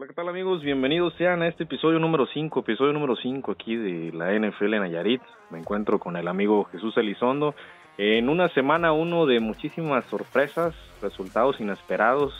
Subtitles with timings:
[0.00, 0.62] Hola, ¿qué tal amigos?
[0.62, 4.80] Bienvenidos sean a este episodio número 5, episodio número 5 aquí de la NFL en
[4.80, 5.20] Nayarit.
[5.50, 7.54] Me encuentro con el amigo Jesús Elizondo.
[7.98, 12.32] En una semana uno de muchísimas sorpresas, resultados inesperados,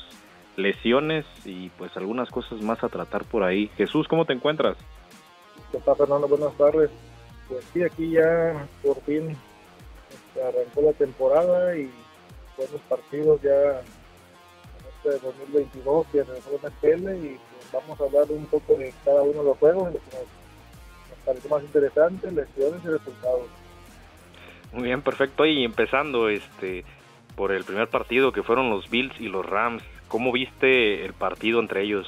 [0.57, 3.69] lesiones y pues algunas cosas más a tratar por ahí.
[3.77, 4.79] Jesús, ¿cómo te encuentras?
[5.71, 6.29] ¿Qué tal Fernando?
[6.29, 6.91] Buenas tardes.
[7.47, 9.37] Pues sí, aquí ya por fin
[10.35, 11.91] arrancó la temporada y
[12.57, 13.83] buenos partidos ya
[15.05, 18.93] en este 2022 y en el NFL y pues vamos a hablar un poco de
[19.05, 20.25] cada uno de los juegos, lo que nos,
[21.11, 23.47] nos pareció más interesante, lesiones y resultados.
[24.73, 25.45] Muy bien, perfecto.
[25.47, 26.85] Y empezando este
[27.37, 31.61] por el primer partido que fueron los Bills y los Rams, ¿cómo viste el partido
[31.61, 32.07] entre ellos?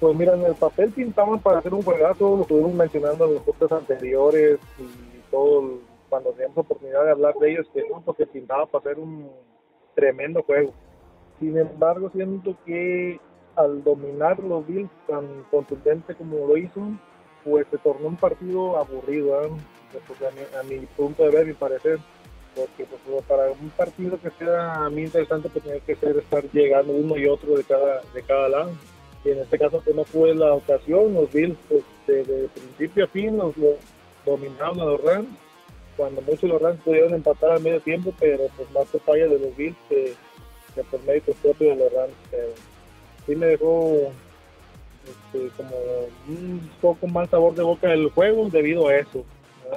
[0.00, 3.42] Pues mira, en el papel pintaban para hacer un juegazo, lo estuvimos mencionando en los
[3.42, 8.80] cortes anteriores y todo cuando teníamos oportunidad de hablar de ellos, que porque pintaba para
[8.80, 9.30] hacer un
[9.94, 10.72] tremendo juego.
[11.40, 13.18] Sin embargo, siento que
[13.56, 16.82] al dominar los Bills tan contundente como lo hizo,
[17.44, 19.50] pues se tornó un partido aburrido, ¿eh?
[19.90, 21.98] A, mi, a, mi, punto de ver y parecer,
[22.54, 26.44] porque pues, para un partido que sea a mí interesante, pues tiene que ser estar
[26.52, 28.70] llegando uno y otro de cada, de cada lado.
[29.24, 33.08] Y en este caso, pues no fue la ocasión, los Bills, pues de, principio a
[33.08, 33.76] fin, los, los
[34.24, 35.28] dominaron a los Rams,
[35.96, 39.38] cuando muchos los Rams pudieron empatar al medio tiempo, pero pues más se falla de
[39.40, 39.76] los Bills
[40.74, 42.14] que por mérito propio de los Rams.
[42.30, 42.48] Pero
[43.26, 44.12] sí me dejó
[45.04, 45.76] este, como
[46.28, 49.24] un poco mal sabor de boca del juego debido a eso.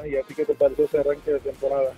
[0.06, 1.94] Y así que te pareció ese arranque de temporada.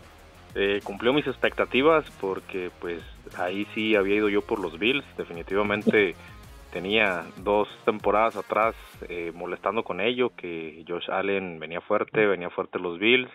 [0.54, 3.02] Eh, cumplió mis expectativas porque pues
[3.38, 6.16] ahí sí había ido yo por los Bills, definitivamente
[6.72, 8.76] tenía dos temporadas atrás
[9.10, 13.30] eh, molestando con ello, que Josh Allen venía fuerte, venía fuerte los Bills,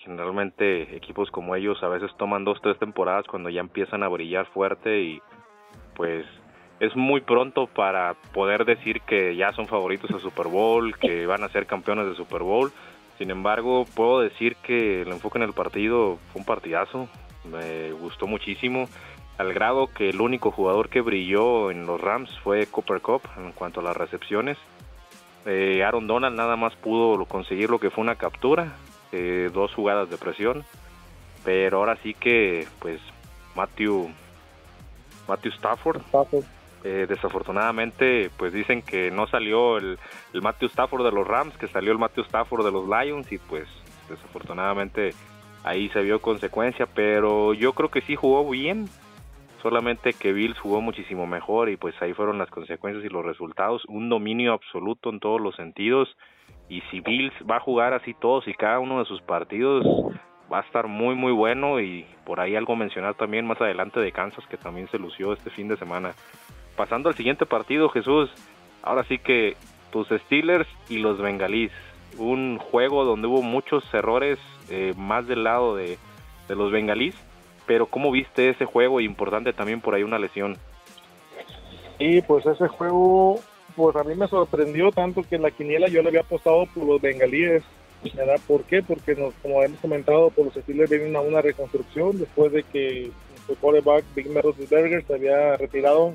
[0.00, 4.46] generalmente equipos como ellos a veces toman dos, tres temporadas cuando ya empiezan a brillar
[4.46, 5.22] fuerte y
[5.94, 6.24] pues
[6.80, 11.44] es muy pronto para poder decir que ya son favoritos a Super Bowl, que van
[11.44, 12.72] a ser campeones de Super Bowl,
[13.20, 17.06] sin embargo, puedo decir que el enfoque en el partido fue un partidazo,
[17.44, 18.88] me gustó muchísimo,
[19.36, 23.52] al grado que el único jugador que brilló en los Rams fue Cooper Cup en
[23.52, 24.56] cuanto a las recepciones.
[25.44, 28.72] Eh, Aaron Donald nada más pudo conseguir lo que fue una captura,
[29.12, 30.64] eh, dos jugadas de presión,
[31.44, 33.00] pero ahora sí que pues
[33.56, 34.10] Matthew,
[35.28, 36.44] Matthew Stafford, Stafford.
[36.84, 39.98] eh, desafortunadamente, pues dicen que no salió el,
[40.32, 43.38] el, Matthew Stafford de los Rams, que salió el Matthew Stafford de los Lions y
[43.38, 43.66] pues
[44.08, 45.14] desafortunadamente
[45.64, 48.88] ahí se vio consecuencia, pero yo creo que sí jugó bien,
[49.62, 53.84] solamente que Bills jugó muchísimo mejor y pues ahí fueron las consecuencias y los resultados,
[53.86, 56.08] un dominio absoluto en todos los sentidos
[56.70, 59.84] y si Bills va a jugar así todos y cada uno de sus partidos
[60.50, 64.12] va a estar muy muy bueno y por ahí algo mencionar también más adelante de
[64.12, 66.14] Kansas que también se lució este fin de semana
[66.80, 68.30] pasando al siguiente partido, Jesús,
[68.82, 69.54] ahora sí que
[69.92, 71.70] tus Steelers y los Bengalís,
[72.16, 74.38] un juego donde hubo muchos errores
[74.70, 75.98] eh, más del lado de,
[76.48, 77.14] de, los Bengalís,
[77.66, 79.02] pero ¿cómo viste ese juego?
[79.02, 80.56] Importante también por ahí una lesión.
[81.98, 83.40] Y pues ese juego,
[83.76, 86.84] pues a mí me sorprendió tanto que en la quiniela yo le había apostado por
[86.84, 87.62] los Bengalíes.
[88.14, 88.40] ¿verdad?
[88.46, 88.82] ¿Por qué?
[88.82, 93.10] Porque nos, como hemos comentado, por los Steelers vienen a una reconstrucción después de que
[93.46, 94.28] su quarterback Big
[94.70, 96.14] Berger se había retirado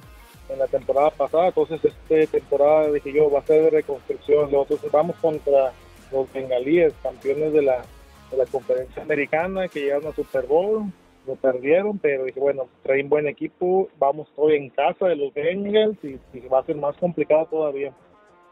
[0.50, 4.92] en la temporada pasada, entonces esta temporada dije yo va a ser de reconstrucción, nosotros
[4.92, 5.74] vamos contra
[6.12, 7.84] los bengalíes, campeones de la,
[8.32, 10.86] de la conferencia americana que llegaron a Super Bowl,
[11.28, 15.98] lo perdieron, pero dije bueno, traen buen equipo, vamos hoy en casa de los Bengals
[16.04, 17.94] y, y, va a ser más complicado todavía.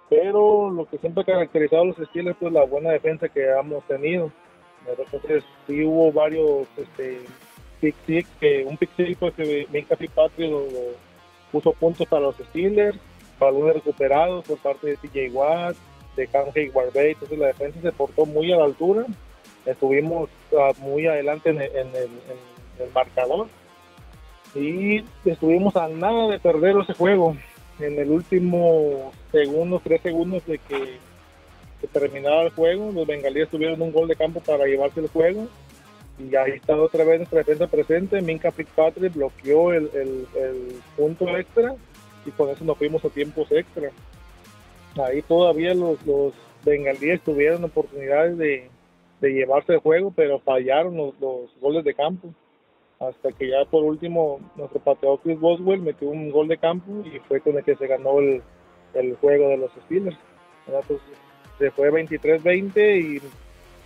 [0.09, 3.83] Pero lo que siempre ha caracterizado a los Steelers pues la buena defensa que hemos
[3.87, 4.31] tenido.
[4.87, 7.21] Entonces sí hubo varios este,
[7.79, 11.13] pick six, que un pick six pues que Minka Fitzpatrick lo, lo
[11.51, 12.97] puso puntos para los Steelers,
[13.39, 15.75] balones recuperados por parte de TJ Watt,
[16.15, 19.05] de Cam Hayward entonces la defensa se portó muy a la altura,
[19.65, 23.47] estuvimos uh, muy adelante en en, el, en el, marcador
[24.55, 27.35] y estuvimos a nada de perder ese juego.
[27.79, 30.99] En el último segundo, tres segundos de que
[31.91, 35.47] terminaba el juego, los bengalíes tuvieron un gol de campo para llevarse el juego
[36.19, 38.21] y ahí está otra vez nuestra defensa presente.
[38.21, 41.75] Minka Fitzpatrick bloqueó el, el, el, punto extra
[42.25, 43.89] y con eso nos fuimos a tiempos extra.
[45.03, 46.33] Ahí todavía los, los
[46.63, 48.69] bengalíes tuvieron oportunidades de,
[49.21, 52.29] de llevarse el juego, pero fallaron los, los, goles de campo.
[53.07, 57.19] Hasta que ya por último nuestro pateador Chris Boswell metió un gol de campo y
[57.27, 58.41] fue con el que se ganó el,
[58.93, 60.17] el juego de los Steelers.
[60.67, 60.99] Entonces
[61.57, 63.21] se fue 23-20 y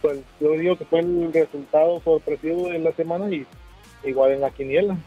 [0.02, 3.46] pues yo digo que fue el resultado sorpresivo de la semana y
[4.04, 4.98] igual en la quiniela.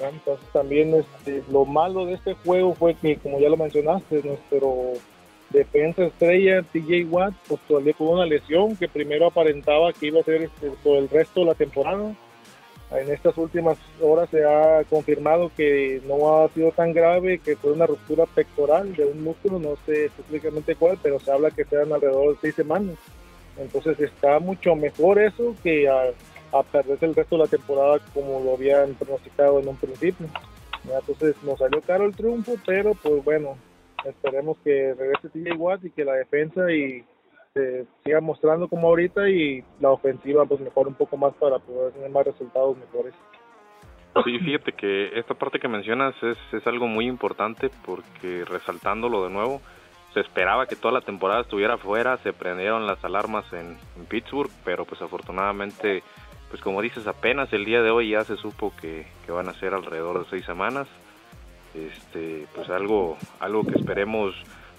[0.00, 4.92] Entonces también este, lo malo de este juego fue que, como ya lo mencionaste, nuestro
[5.50, 7.60] defensa estrella TJ Watt pues
[7.96, 11.46] con una lesión que primero aparentaba que iba a ser este, por el resto de
[11.46, 12.14] la temporada.
[12.90, 17.72] En estas últimas horas se ha confirmado que no ha sido tan grave, que fue
[17.72, 21.92] una ruptura pectoral de un músculo, no sé específicamente cuál, pero se habla que sean
[21.92, 22.96] alrededor de seis semanas.
[23.58, 26.12] Entonces está mucho mejor eso que a,
[26.72, 30.26] perderse el resto de la temporada como lo habían pronosticado en un principio.
[30.84, 33.58] Entonces nos salió caro el triunfo, pero pues bueno,
[34.06, 37.04] esperemos que regrese TJ Watt y que la defensa y
[37.58, 41.92] se siga mostrando como ahorita y la ofensiva pues mejore un poco más para poder
[41.92, 43.14] tener más resultados mejores.
[44.24, 49.30] Sí, fíjate que esta parte que mencionas es, es algo muy importante porque resaltándolo de
[49.30, 49.60] nuevo,
[50.14, 53.76] se esperaba que toda la temporada estuviera fuera, se prendieron las alarmas en,
[54.08, 56.02] Pittsburgh, pero pues afortunadamente,
[56.50, 59.54] pues como dices, apenas el día de hoy ya se supo que, que van a
[59.54, 60.88] ser alrededor de seis semanas
[61.74, 64.34] este pues algo algo que esperemos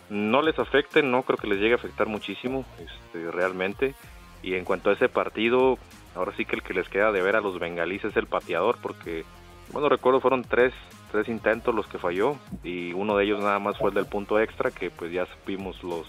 [0.10, 3.96] no les afecte no creo que les llegue a afectar muchísimo este realmente.
[4.42, 5.78] Y en cuanto a ese partido
[6.16, 8.78] ahora sí que el que les queda de ver a los bengalíes es el pateador
[8.82, 9.26] porque
[9.72, 10.74] bueno recuerdo fueron tres
[11.12, 14.40] tres intentos los que falló y uno de ellos nada más fue el del punto
[14.40, 16.08] extra que pues ya supimos los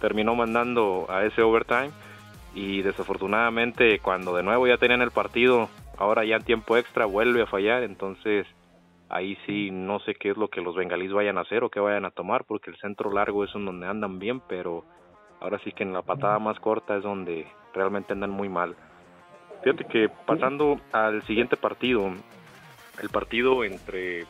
[0.00, 1.90] terminó mandando a ese overtime.
[2.52, 7.42] Y desafortunadamente cuando de nuevo ya tenían el partido ahora ya en tiempo extra vuelve
[7.42, 8.44] a fallar entonces
[9.10, 11.80] ahí sí no sé qué es lo que los bengalíes vayan a hacer o qué
[11.80, 14.84] vayan a tomar, porque el centro largo es en donde andan bien, pero
[15.40, 18.76] ahora sí que en la patada más corta es donde realmente andan muy mal.
[19.62, 22.10] Fíjate que pasando al siguiente partido,
[23.02, 24.26] el partido entre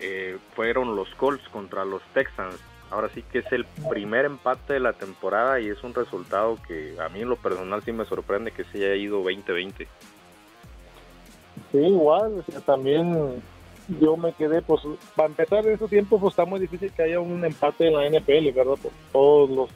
[0.00, 2.58] eh, fueron los Colts contra los Texans.
[2.90, 6.94] Ahora sí que es el primer empate de la temporada y es un resultado que
[7.00, 9.86] a mí en lo personal sí me sorprende que se haya ido 20-20.
[11.72, 13.42] Sí, igual, también
[13.88, 14.80] yo me quedé, pues,
[15.14, 18.06] para empezar en esos tiempos, pues está muy difícil que haya un empate en la
[18.06, 18.76] NPL, ¿verdad?
[18.82, 19.70] Por todos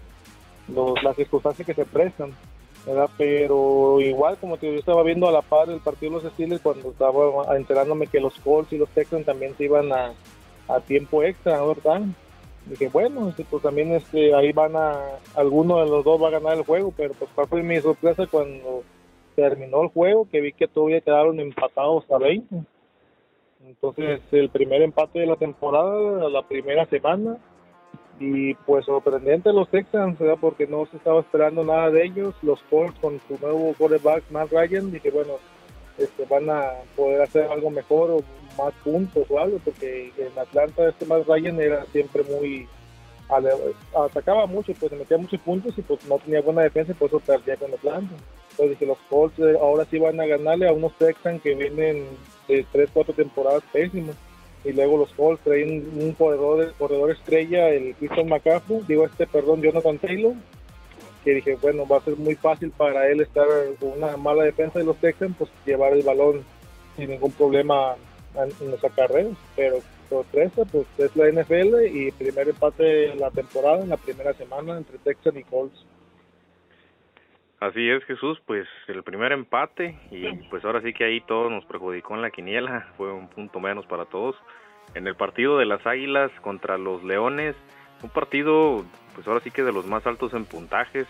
[0.69, 2.33] los, las circunstancias que se prestan,
[2.87, 3.11] ¿verdad?
[3.19, 6.63] Pero igual, como que yo estaba viendo a la par el partido de los Steelers
[6.63, 10.13] cuando estaba enterándome que los Colts y los Texans también se iban a,
[10.69, 12.03] a tiempo extra, ¿verdad?
[12.65, 15.01] Dije, bueno, este, pues también este, ahí van a,
[15.35, 18.27] alguno de los dos va a ganar el juego, pero pues cuál fue mi sorpresa
[18.27, 18.83] cuando
[19.35, 22.57] terminó el juego, que vi que todavía quedaron empatados a 20
[23.65, 27.39] entonces, el primer empate de la temporada, la primera semana,
[28.21, 30.39] y pues sorprendente los Texans, ¿verdad?
[30.41, 32.35] porque no se estaba esperando nada de ellos.
[32.43, 35.35] Los Colts con su nuevo quarterback, Matt Ryan, dije, bueno,
[35.99, 38.23] este, van a poder hacer algo mejor o
[38.57, 42.67] más puntos o algo, porque en Atlanta este Matt Ryan era siempre muy...
[43.95, 47.21] atacaba mucho, pues metía muchos puntos y pues no tenía buena defensa y por eso
[47.21, 48.15] perdía con Atlanta.
[48.59, 52.07] Entonces dije, los Colts ahora sí van a ganarle a unos Texans que vienen
[52.49, 54.17] de tres, cuatro temporadas pésimos.
[54.65, 59.63] Y luego los Colts traen un corredor, corredor estrella, el Christian McCaffrey, digo este, perdón,
[59.63, 60.33] Jonathan Taylor,
[61.23, 63.47] que dije, bueno, va a ser muy fácil para él estar
[63.79, 66.43] con una mala defensa de los Texans, pues llevar el balón
[66.97, 67.95] sin ningún problema
[68.35, 69.79] en los acarreos, pero
[70.09, 74.77] sorpresa, pues es la NFL y primer empate de la temporada en la primera semana
[74.77, 75.85] entre Texans y Colts.
[77.61, 81.65] Así es, Jesús, pues el primer empate y pues ahora sí que ahí todo nos
[81.65, 84.37] perjudicó en la quiniela, fue un punto menos para todos.
[84.95, 87.57] En el partido de las Águilas contra los Leones,
[88.03, 88.85] un partido
[89.15, 91.09] pues ahora sí que de los más altos en puntajes,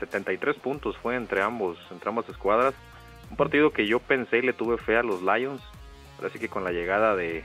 [0.00, 2.74] 73 puntos fue entre ambos, entre ambas escuadras.
[3.30, 5.62] Un partido que yo pensé y le tuve fe a los Lions,
[6.16, 7.44] ahora sí que con la llegada de,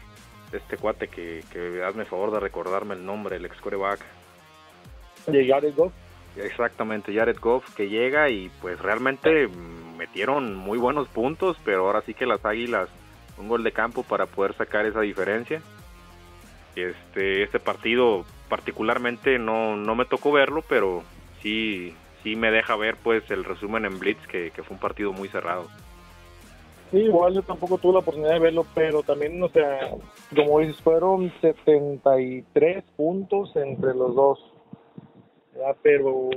[0.51, 4.00] este cuate que, que hazme favor de recordarme el nombre, el ex coreback.
[5.27, 5.75] Llegar el
[6.36, 9.50] Exactamente, Jared Goff que llega y pues realmente
[9.98, 12.89] metieron muy buenos puntos, pero ahora sí que las Águilas
[13.38, 15.62] un gol de campo para poder sacar esa diferencia.
[16.75, 21.03] Este este partido particularmente no, no me tocó verlo, pero
[21.41, 21.93] sí
[22.24, 25.67] sí me deja ver pues el resumen en Blitz que, fue un partido muy cerrado.
[26.91, 29.91] Sí, igual yo tampoco tuve la oportunidad de verlo, pero también, o sea,
[30.36, 34.39] como dices, fueron 73 puntos entre los dos
[35.81, 36.29] pero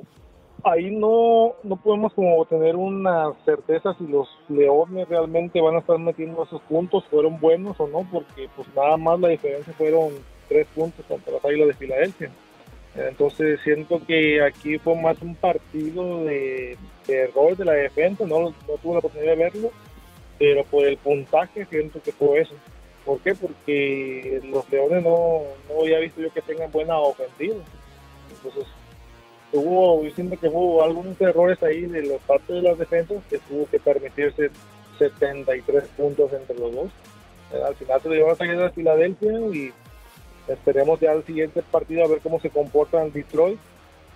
[0.64, 5.98] ahí no, no podemos como tener una certeza si los Leones realmente van a estar
[5.98, 10.10] metiendo esos puntos, fueron buenos o no, porque pues nada más la diferencia fueron
[10.48, 12.30] tres puntos contra las Águilas de Filadelfia.
[12.94, 16.76] Entonces siento que aquí fue más un partido de,
[17.08, 19.70] error de la defensa, no, no tuve la oportunidad de verlo,
[20.38, 22.54] pero por el puntaje siento que fue eso.
[23.04, 23.34] ¿Por qué?
[23.34, 27.56] Porque los Leones no, no había visto yo que tengan buena ofensiva.
[28.30, 28.66] Entonces
[29.58, 33.38] hubo, yo siento que hubo algunos errores ahí de la parte de las defensas que
[33.38, 34.50] tuvo que permitirse
[34.98, 36.90] 73 puntos entre los dos.
[37.66, 39.72] Al final se lo llevan a salir a Filadelfia y
[40.48, 43.58] esperemos ya el siguiente partido a ver cómo se comporta en Detroit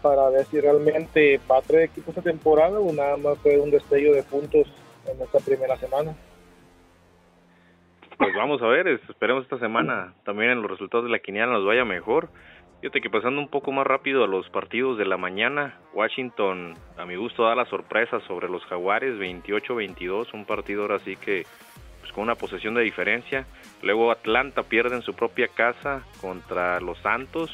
[0.02, 3.70] para ver si realmente va a traer equipo esta temporada o nada más fue un
[3.70, 4.66] destello de puntos
[5.06, 6.14] en esta primera semana.
[8.16, 11.66] Pues vamos a ver, esperemos esta semana también en los resultados de la quiniela nos
[11.66, 12.30] vaya mejor.
[12.80, 17.06] Fíjate que pasando un poco más rápido a los partidos de la mañana, Washington a
[17.06, 21.46] mi gusto da la sorpresa sobre los Jaguares 28-22, un partido ahora sí que
[22.00, 23.46] pues, con una posesión de diferencia.
[23.82, 27.50] Luego Atlanta pierde en su propia casa contra los Santos.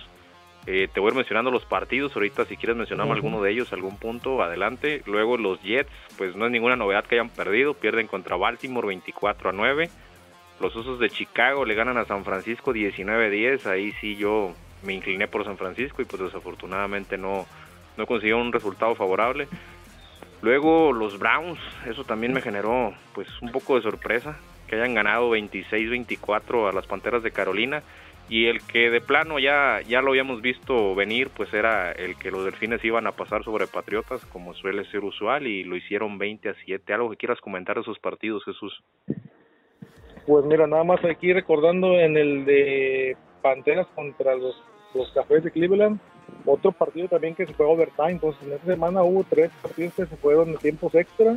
[0.67, 3.73] Eh, te voy a ir mencionando los partidos, ahorita si quieres mencionar alguno de ellos,
[3.73, 5.03] algún punto, adelante.
[5.07, 9.51] Luego los Jets, pues no es ninguna novedad que hayan perdido, pierden contra Baltimore 24
[9.51, 9.89] a 9.
[10.61, 13.67] Los Osos de Chicago le ganan a San Francisco 19-10.
[13.67, 14.53] Ahí sí yo
[14.83, 17.47] me incliné por San Francisco y pues desafortunadamente no,
[17.97, 19.49] no consiguió un resultado favorable.
[20.41, 25.31] Luego los Browns, eso también me generó pues un poco de sorpresa que hayan ganado
[25.31, 27.83] 26-24 a las Panteras de Carolina
[28.29, 32.31] y el que de plano ya ya lo habíamos visto venir pues era el que
[32.31, 36.49] los Delfines iban a pasar sobre Patriotas como suele ser usual y lo hicieron 20
[36.49, 36.93] a 7.
[36.93, 38.83] Algo que quieras comentar de esos partidos, Jesús.
[40.27, 44.55] Pues mira, nada más aquí recordando en el de Panteras contra los,
[44.95, 45.99] los Cafés de Cleveland,
[46.47, 48.13] otro partido también que se fue overtime.
[48.13, 51.37] Entonces, en esta semana hubo tres partidos que se fueron en tiempos extra,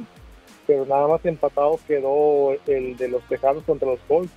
[0.68, 4.32] pero nada más empatado quedó el de los Tejanos contra los Colts.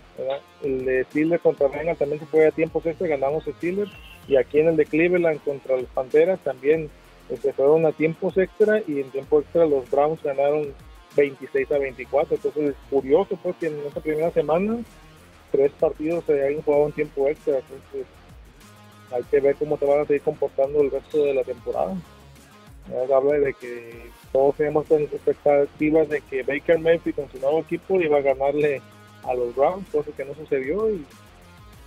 [0.62, 3.90] El de Steelers contra Bengals también se fue a tiempos extra, ganamos Steelers.
[4.26, 6.90] Y aquí en el de Cleveland contra los Panteras también
[7.36, 10.74] se fueron a tiempos extra y en tiempo extra los Browns ganaron
[11.16, 12.36] 26 a 24.
[12.36, 14.78] Entonces es curioso pues que en esta primera semana
[15.50, 17.58] tres partidos se hayan jugado en tiempo extra.
[17.58, 18.06] Entonces
[19.12, 21.96] hay que ver cómo se van a seguir comportando el resto de la temporada.
[23.14, 28.18] Habla de que todos tenemos expectativas de que Baker Mayfield con su nuevo equipo iba
[28.18, 28.80] a ganarle
[29.24, 31.04] a los Browns, cosa que no sucedió y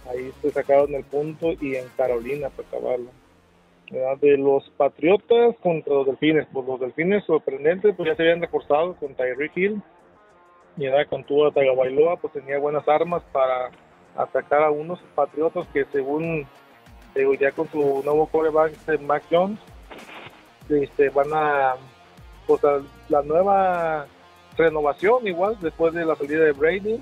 [0.09, 3.09] ahí se sacaron el punto y en Carolina para acabarlo
[4.21, 6.47] de los Patriotas contra los Delfines.
[6.51, 9.81] Pues los Delfines sorprendentes, pues ya se habían reforzado con Tyreek Hill
[10.77, 13.69] y era con Tua Tagovailoa, pues tenía buenas armas para
[14.15, 16.47] atacar a unos Patriotas que según
[17.15, 19.59] digo, ya con su nuevo coreback, este Mac Jones,
[20.69, 21.75] este, van a,
[22.47, 22.61] pues
[23.09, 24.07] la nueva
[24.57, 27.01] renovación igual después de la salida de Brady,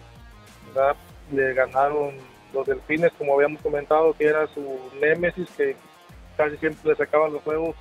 [1.31, 2.15] le ganaron
[2.53, 5.75] los delfines como habíamos comentado que era su némesis que
[6.35, 7.75] casi siempre le sacaban los juegos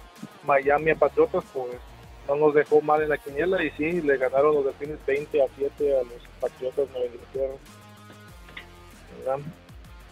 [0.44, 1.76] Miami a Patriotas, pues
[2.26, 5.46] no nos dejó mal en la quiniela y sí, le ganaron los Delfines 20 a
[5.56, 7.54] 7 a los Patriotas Nueva Inglaterra.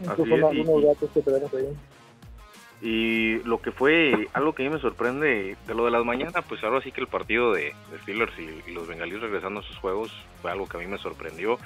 [0.01, 1.77] Estos son algunos datos que tenemos ahí.
[2.83, 6.45] Y lo que fue algo que a mí me sorprende de lo de las mañanas,
[6.47, 10.13] pues ahora sí que el partido de, Steelers y, los bengalíes regresando a sus juegos
[10.43, 11.59] fue algo que a mí me sorprendió.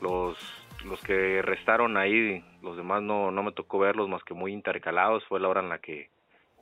[0.00, 0.36] Los,
[0.84, 5.24] los que restaron ahí, los demás no, no me tocó verlos más que muy intercalados,
[5.24, 6.10] fue la hora en la que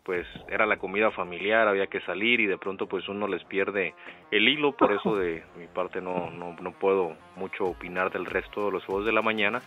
[0.02, 3.94] pues era la comida familiar, había que salir y de pronto pues uno les pierde
[4.30, 8.66] el hilo, por eso de mi parte no, no, no puedo mucho opinar del resto
[8.66, 9.60] de los juegos de la mañana,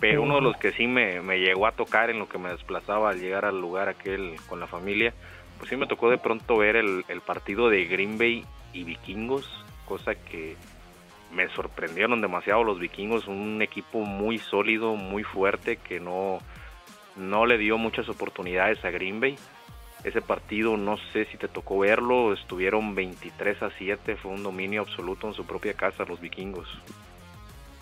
[0.00, 2.50] pero uno de los que sí me, me llegó a tocar en lo que me
[2.50, 5.14] desplazaba al llegar al lugar aquel con la familia,
[5.58, 9.48] pues sí me tocó de pronto ver el, el partido de Green Bay y Vikingos,
[9.86, 10.56] cosa que
[11.32, 16.38] me sorprendieron demasiado los Vikingos, un equipo muy sólido, muy fuerte, que no,
[17.16, 19.36] no le dio muchas oportunidades a Green Bay
[20.04, 24.82] ese partido no sé si te tocó verlo, estuvieron 23 a 7, fue un dominio
[24.82, 26.68] absoluto en su propia casa los vikingos.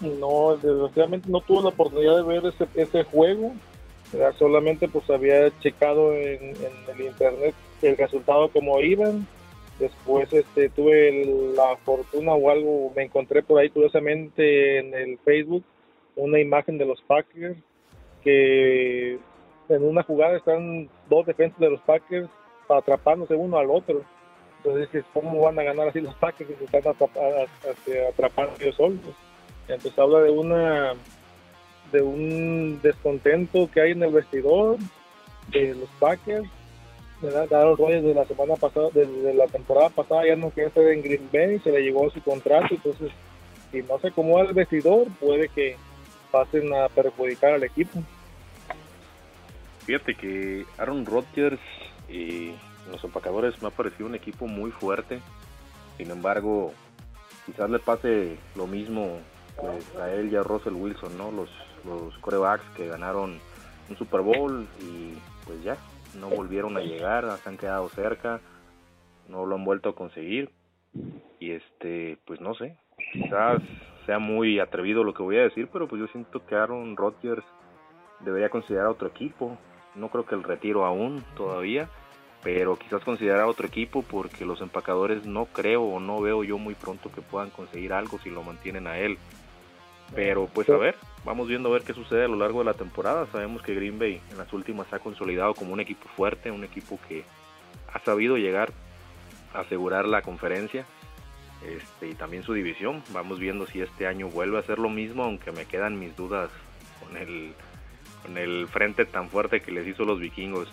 [0.03, 3.53] No, desgraciadamente no tuve la oportunidad de ver ese, ese juego,
[4.37, 6.55] solamente pues había checado en,
[6.93, 9.27] el internet el resultado como iban,
[9.79, 11.25] después este tuve
[11.57, 15.65] la fortuna o algo, me encontré por ahí curiosamente en el Facebook
[16.17, 17.57] una imagen de los Packers
[18.23, 19.19] que
[19.69, 22.29] en una jugada están dos defensas de los Packers
[22.69, 24.03] atrapándose uno al otro.
[24.65, 29.01] Entonces, ¿cómo van a ganar así los Packers que se están atrapando ellos solos?
[29.69, 30.93] Entonces habla de una
[31.93, 34.79] de un descontento que hay en el vestidor
[35.49, 36.49] de los Packers.
[37.21, 37.53] ¿verdad?
[37.53, 41.03] Aaron Rodgers de la semana pasada, desde la temporada pasada ya no quiere estar en
[41.03, 43.13] Green Bay, se le llegó su contrato, entonces
[43.71, 45.77] si no se acomoda el vestidor puede que
[46.33, 48.03] pasen a perjudicar al equipo.
[49.87, 51.61] Fíjate que Aaron Rodgers
[52.09, 52.53] y
[52.91, 55.21] los empacadores me ha parecido un equipo muy fuerte.
[55.99, 56.73] Sin embargo,
[57.47, 59.19] quizás le pase lo mismo
[59.57, 61.31] pues, a él y a Russell Wilson, ¿no?
[61.31, 61.51] Los,
[61.85, 63.39] los corebacks que ganaron
[63.89, 65.15] un Super Bowl y
[65.47, 65.77] pues ya,
[66.19, 68.41] no volvieron a llegar, se han quedado cerca,
[69.29, 70.51] no lo han vuelto a conseguir.
[71.41, 72.77] Y este, pues no sé,
[73.13, 73.63] quizás
[74.07, 77.45] sea muy atrevido lo que voy a decir, pero pues yo siento que Aaron Rodgers
[78.21, 79.57] debería considerar otro equipo.
[79.95, 81.89] No creo que el retiro aún todavía,
[82.43, 86.75] pero quizás considerar otro equipo porque los empacadores no creo o no veo yo muy
[86.75, 89.19] pronto que puedan conseguir algo si lo mantienen a él.
[90.15, 92.75] Pero pues a ver, vamos viendo a ver qué sucede a lo largo de la
[92.75, 93.27] temporada.
[93.33, 96.65] Sabemos que Green Bay en las últimas se ha consolidado como un equipo fuerte, un
[96.65, 97.25] equipo que
[97.93, 98.73] ha sabido llegar
[99.55, 100.85] a asegurar la conferencia
[101.67, 103.03] este, y también su división.
[103.13, 106.51] Vamos viendo si este año vuelve a ser lo mismo, aunque me quedan mis dudas
[107.01, 107.55] con el,
[108.23, 110.73] con el frente tan fuerte que les hizo los vikingos.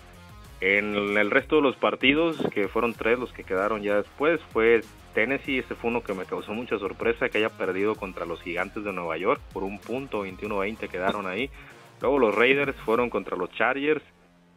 [0.61, 4.81] En el resto de los partidos, que fueron tres los que quedaron ya después, fue
[5.13, 8.83] Tennessee, ese fue uno que me causó mucha sorpresa que haya perdido contra los gigantes
[8.83, 11.49] de Nueva York por un punto, 21-20 quedaron ahí.
[12.01, 14.03] Luego los Raiders fueron contra los Chargers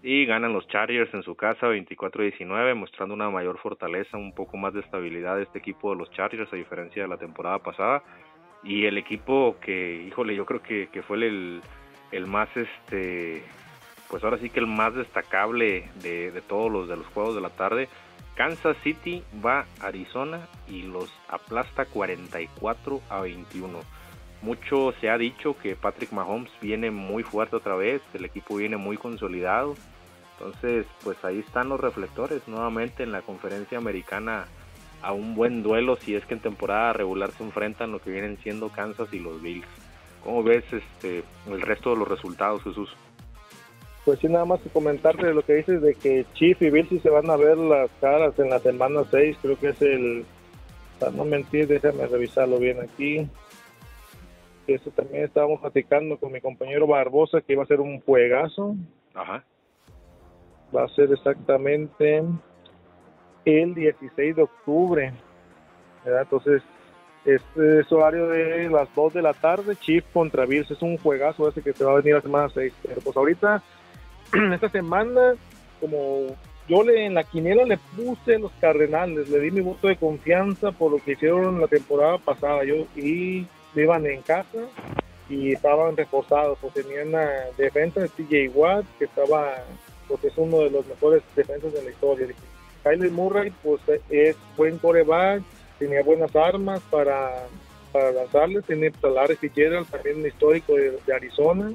[0.03, 4.75] y ganan los Chargers en su casa 24-19, mostrando una mayor fortaleza, un poco más
[4.75, 8.03] de estabilidad de este equipo de los Chargers a diferencia de la temporada pasada.
[8.65, 11.61] Y el equipo que, híjole, yo creo que, que fue el,
[12.11, 13.43] el más este
[14.13, 17.49] pues ahora sí que el más destacable de, todos los de los juegos de la
[17.49, 17.89] tarde.
[18.35, 23.81] Kansas City va a Arizona y los aplasta 44 a 21.
[24.43, 28.77] Mucho se ha dicho que Patrick Mahomes viene muy fuerte otra vez, el equipo viene
[28.77, 29.77] muy consolidado.
[30.37, 34.45] Entonces, pues ahí están los reflectores nuevamente en la conferencia americana
[35.01, 38.37] a un buen duelo si es que en temporada regular se enfrentan lo que vienen
[38.43, 39.67] siendo Kansas y los Bills.
[40.23, 42.95] ¿Cómo ves este el resto de los resultados, Jesús?
[44.05, 46.99] Pues sí, nada más comentarte de lo que dices de que Chief y Bill sí
[46.99, 50.25] se van a ver las caras en la semana 6, creo que es el,
[50.99, 53.29] para no mentir, déjame revisarlo bien aquí.
[54.67, 58.75] Eso también estábamos platicando con mi compañero Barbosa, que iba a ser un juegazo.
[59.15, 59.45] Ajá.
[60.75, 62.23] Va a ser exactamente
[63.45, 65.13] el 16 de octubre.
[66.05, 66.63] Entonces,
[67.25, 71.49] este es horario de las 2 de la tarde, Chief contra Bills, es un juegazo
[71.49, 72.73] ese que se va a venir la semana 6.
[72.83, 73.63] Pero pues ahorita
[74.55, 75.35] esta semana,
[75.81, 76.37] como
[76.69, 80.73] yo le en la quiniela le puse los Cardenales, le di mi voto de confianza
[80.73, 82.65] por lo que hicieron la temporada pasada.
[82.65, 84.61] Yo y iban en casa
[85.29, 87.13] y estaban reforzados, o tenían
[87.57, 89.65] defensa de TJ Watt que estaba,
[90.09, 92.27] pues es uno de los mejores defensas de la historia.
[92.83, 95.43] Kyler Murray, pues es buen coreback,
[95.79, 97.47] tenía buenas armas para,
[97.93, 101.73] para lanzarles, tiene Talares Fitzgerald, también un histórico de Arizona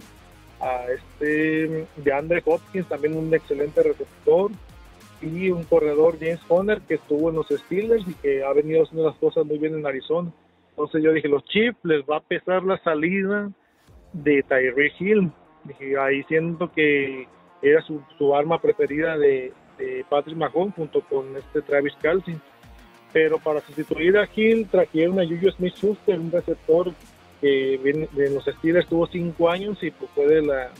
[0.59, 4.51] a este de Andre Hopkins, también un excelente receptor,
[5.21, 9.07] y un corredor James Conner que estuvo en los Steelers y que ha venido haciendo
[9.07, 10.31] las cosas muy bien en Arizona.
[10.71, 13.49] Entonces yo dije, los Chiefs les va a pesar la salida
[14.13, 15.31] de Tyree Hill.
[15.63, 17.27] Dije, ahí siento que
[17.61, 22.37] era su, su arma preferida de, de, Patrick Mahomes junto con este Travis Kelsey.
[23.11, 26.91] Pero para sustituir a Hill trajeron a Juju Smith-Schuster, un receptor
[27.41, 30.71] que viene de los Steelers tuvo cinco años y pues fue de la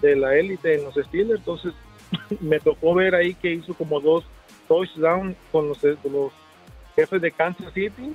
[0.00, 1.40] de la élite en los Steelers.
[1.40, 1.72] Entonces
[2.40, 4.24] me tocó ver ahí que hizo como dos
[4.68, 6.32] touchdowns con los, los
[6.96, 8.12] jefes de Kansas City.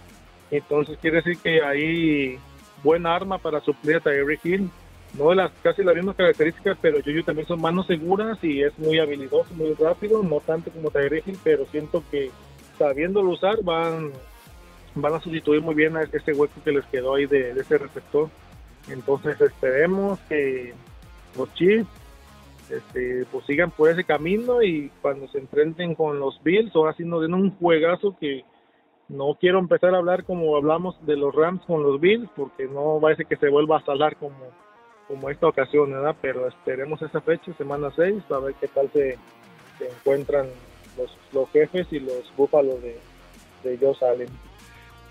[0.52, 2.40] Entonces quiere decir que ahí
[2.84, 4.70] buena arma para suplir a Tyreek Hill.
[5.14, 8.78] No de las casi las mismas características pero yo también son manos seguras y es
[8.78, 10.22] muy habilidoso muy rápido.
[10.24, 12.32] No tanto como Tyreek Hill pero siento que
[12.78, 14.12] sabiéndolo usar van
[14.96, 18.30] van a sustituir muy bien a ese hueco que les quedó ahí de, ese receptor.
[18.90, 20.74] Entonces esperemos que
[21.38, 21.90] los Chiefs
[22.70, 27.04] este, pues sigan por ese camino y cuando se enfrenten con los Bills, ahora sí
[27.04, 28.44] nos den un juegazo que
[29.08, 33.00] no quiero empezar a hablar como hablamos de los Rams con los Bills, porque no
[33.16, 34.36] ser que se vuelva a salar como,
[35.08, 36.16] como esta ocasión, ¿verdad?
[36.22, 39.18] Pero esperemos esa fecha, semana 6, a ver qué tal se,
[39.80, 40.48] encuentran
[40.98, 42.98] los, los jefes y los búfalos de,
[43.64, 44.30] de Joe Allen.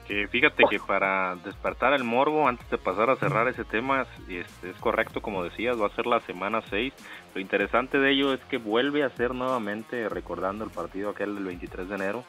[0.07, 4.71] Que fíjate que para despertar el morbo, antes de pasar a cerrar ese tema, este,
[4.71, 6.93] es correcto, como decías, va a ser la semana 6.
[7.35, 11.45] Lo interesante de ello es que vuelve a ser nuevamente, recordando el partido aquel del
[11.45, 12.25] 23 de enero,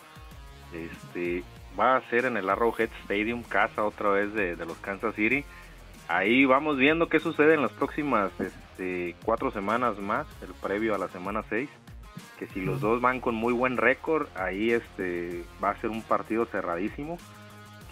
[0.74, 1.44] este,
[1.78, 5.44] va a ser en el Arrowhead Stadium, casa otra vez de, los Kansas City.
[6.08, 10.98] Ahí vamos viendo qué sucede en las próximas este, cuatro semanas más, el previo a
[10.98, 11.70] la semana 6
[12.40, 16.02] que si los dos van con muy buen récord, ahí este va a ser un
[16.02, 17.18] partido cerradísimo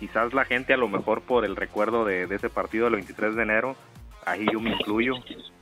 [0.03, 3.43] quizás la gente a lo mejor por el recuerdo de, ese partido del 23 de
[3.43, 3.77] enero,
[4.25, 5.13] ahí yo me incluyo,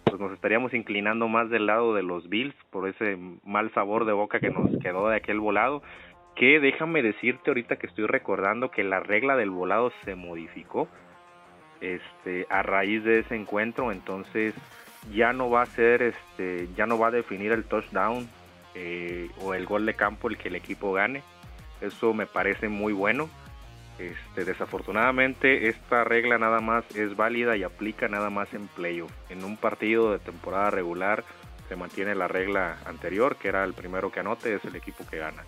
[0.04, 4.14] pues nos estaríamos inclinando más del lado de los Bills por ese mal sabor de
[4.14, 5.84] boca que nos quedó de aquel volado,
[6.36, 10.88] que déjame decirte ahorita que estoy recordando que la regla del volado se modificó
[11.80, 14.56] este a raíz de ese encuentro, entonces
[15.14, 18.28] ya no va a ser este ya no va a definir el touchdown
[18.74, 21.22] eh, o el gol de campo el que el equipo gane.
[21.80, 23.30] Eso me parece muy bueno
[24.02, 29.12] Este, desafortunadamente esta regla nada más es válida y aplica nada más en playoff.
[29.30, 31.24] En un partido de temporada regular
[31.70, 35.20] se mantiene la regla anterior, que era el primero que anote es el equipo que
[35.20, 35.44] gana.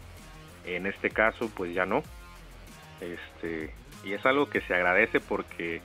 [0.65, 2.03] En este caso, pues ya no.
[3.01, 5.81] Este, y es algo que se agradece porque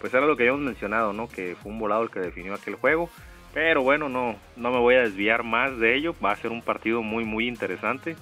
[0.00, 1.28] pues era lo que habíamos mencionado, ¿no?
[1.28, 3.10] Que fue un volado el que definió aquel juego.
[3.52, 6.14] Pero bueno, no, no me voy a desviar más de ello.
[6.24, 8.16] Va a ser un partido muy, muy interesante.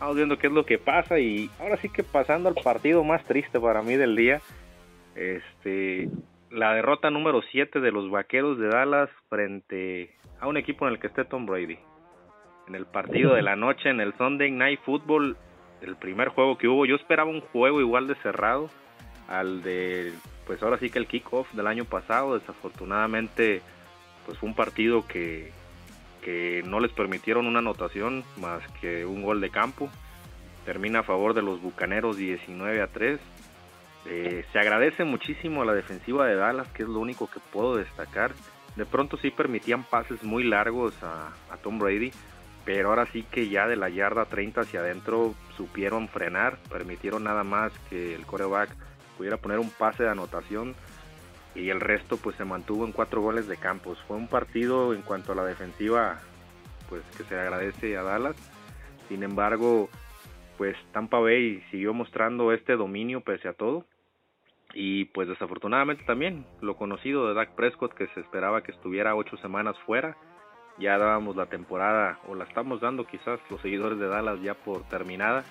[0.00, 1.18] Vamos viendo qué es lo que pasa.
[1.18, 4.40] Y ahora sí que pasando al partido más triste para mí del día.
[5.14, 6.08] Este,
[6.50, 11.00] la derrota número 7 de los Vaqueros de Dallas frente a un equipo en el
[11.00, 11.78] que esté Tom Brady.
[12.68, 15.36] En el partido de la noche, en el Sunday Night Football,
[15.80, 18.70] el primer juego que hubo, yo esperaba un juego igual de cerrado
[19.28, 20.12] al de
[20.46, 23.60] pues ahora sí que el kickoff del año pasado, desafortunadamente,
[24.24, 25.52] pues fue un partido que,
[26.66, 29.90] no les permitieron una anotación más que un gol de campo.
[30.64, 33.20] Termina a favor de los Bucaneros 19 a 3.
[34.06, 37.76] Eh, se agradece muchísimo a la defensiva de Dallas, que es lo único que puedo
[37.76, 38.32] destacar.
[38.76, 42.12] De pronto sí permitían pases muy largos a, a Tom Brady,
[42.64, 47.44] pero ahora sí que ya de la yarda 30 hacia adentro supieron frenar, permitieron nada
[47.44, 48.70] más que el coreback
[49.16, 50.74] pudiera poner un pase de anotación
[51.54, 53.98] y el resto pues se mantuvo en cuatro goles de campos.
[54.06, 56.20] Fue un partido en cuanto a la defensiva
[56.88, 58.36] pues que se agradece a Dallas.
[59.08, 59.88] Sin embargo,
[60.56, 63.84] pues Tampa Bay siguió mostrando este dominio pese a todo.
[64.74, 69.36] Y pues desafortunadamente también lo conocido de Dak Prescott que se esperaba que estuviera ocho
[69.38, 70.16] semanas fuera.
[70.78, 74.82] Ya dábamos la temporada o la estamos dando quizás los seguidores de Dallas ya por
[74.84, 75.44] terminada.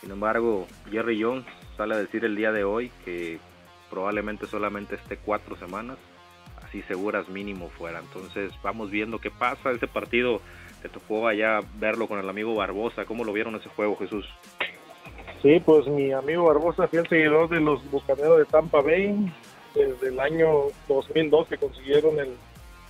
[0.00, 3.38] Sin embargo, Jerry Jones sale a decir el día de hoy que
[3.94, 5.96] probablemente solamente esté cuatro semanas,
[6.66, 8.00] así seguras mínimo fuera.
[8.00, 9.70] Entonces vamos viendo qué pasa.
[9.70, 10.40] Ese partido
[10.82, 13.04] te tocó allá verlo con el amigo Barbosa.
[13.04, 14.26] ¿Cómo lo vieron ese juego, Jesús?
[15.42, 19.32] Sí, pues mi amigo Barbosa fue el seguidor de los Bucaneros de Tampa Bay
[19.76, 20.48] desde el año
[20.88, 22.34] 2002 que consiguieron el,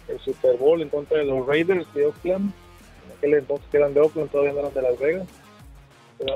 [0.08, 2.50] el Super Bowl en contra de los Raiders de Oakland.
[3.04, 5.43] En aquel entonces que eran de Oakland, todavía no eran de Las Vegas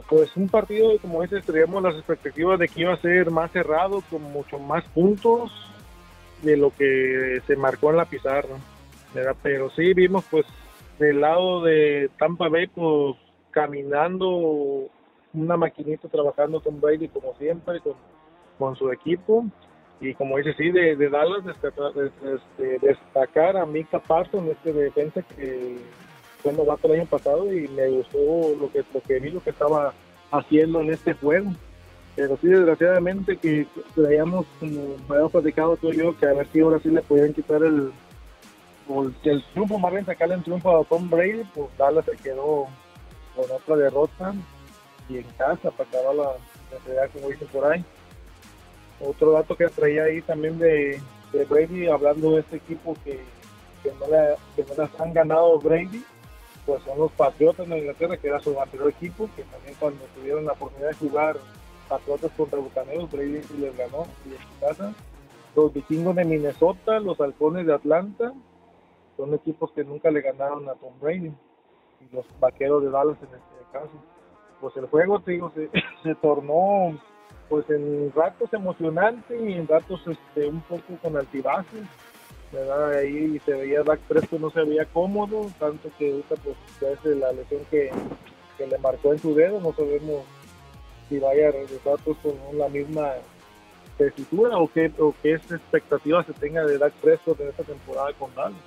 [0.08, 4.02] pues un partido, como dices, teníamos las expectativas de que iba a ser más cerrado,
[4.10, 5.50] con mucho más puntos
[6.42, 8.56] de lo que se marcó en la pizarra.
[9.42, 10.46] Pero sí vimos pues
[10.98, 13.16] del lado de Tampa Bay pues
[13.50, 14.88] caminando
[15.32, 17.94] una maquinita trabajando con Brady como siempre, con,
[18.58, 19.46] con su equipo.
[20.00, 25.78] Y como dice, sí, de, Dallas destacar, este, destacar a Mika Parsons, este defensa que
[26.42, 28.18] fue novato el año pasado y me gustó
[28.60, 29.92] lo que, lo que vi, lo que estaba
[30.30, 31.50] haciendo en este juego.
[32.16, 36.60] Pero sí, desgraciadamente, que creíamos, como habíamos platicado tú y yo, que a ver si
[36.60, 37.92] ahora sí le podían quitar el,
[39.24, 42.66] el triunfo, más bien sacarle el triunfo a Tom Brady, pues Dallas se quedó
[43.36, 44.34] con otra derrota
[45.08, 47.84] y en casa para acabar la, la como dicen por ahí.
[49.00, 51.00] Otro dato que traía ahí también de,
[51.32, 53.20] de Brady, hablando de este equipo que,
[53.82, 56.04] que, no, le, que no les han ganado Brady,
[56.68, 60.44] pues son los Patriotas de Inglaterra, que era su anterior equipo, que también cuando tuvieron
[60.44, 61.36] la oportunidad de jugar
[61.88, 64.94] Patriotas contra Bucaneros, Brady les ganó y en su.
[65.56, 68.34] Los vikingos de Minnesota, los halcones de Atlanta,
[69.16, 71.32] son equipos que nunca le ganaron a Tom Brady.
[72.02, 73.90] Y los vaqueros de Dallas en este caso.
[74.60, 75.70] Pues el juego, te digo, se,
[76.02, 77.00] se tornó
[77.48, 81.80] pues en ratos emocionante y en ratos este, un poco con altibajos
[82.52, 82.92] ¿verdad?
[82.98, 87.16] Ahí se veía Dak Prescott no se veía cómodo, tanto que ahorita pues ya es
[87.16, 87.90] la lesión que,
[88.58, 90.24] le marcó en su dedo, no sabemos
[91.08, 93.12] si vaya a regresar pues con la misma
[93.96, 98.34] tesitura o qué, o qué expectativa se tenga de Dak Prescott en esta temporada con
[98.34, 98.58] Dallas.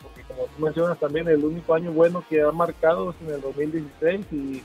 [0.00, 3.40] Porque como tú mencionas también, el único año bueno que ha marcado es en el
[3.40, 4.62] 2016 y,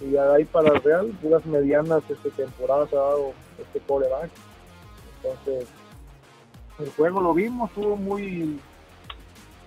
[0.00, 4.30] y ahí para el Real, puras medianas esta temporada se ha dado este coreback.
[5.22, 5.68] Entonces,
[6.78, 8.58] el juego lo vimos, estuvo muy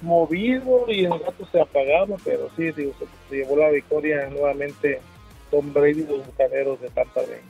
[0.01, 2.93] movido y en rato se apagaba, pero sí, se,
[3.29, 5.01] llevó la victoria nuevamente
[5.51, 7.41] Tom Brady y los bucaneros de Tampa Bay.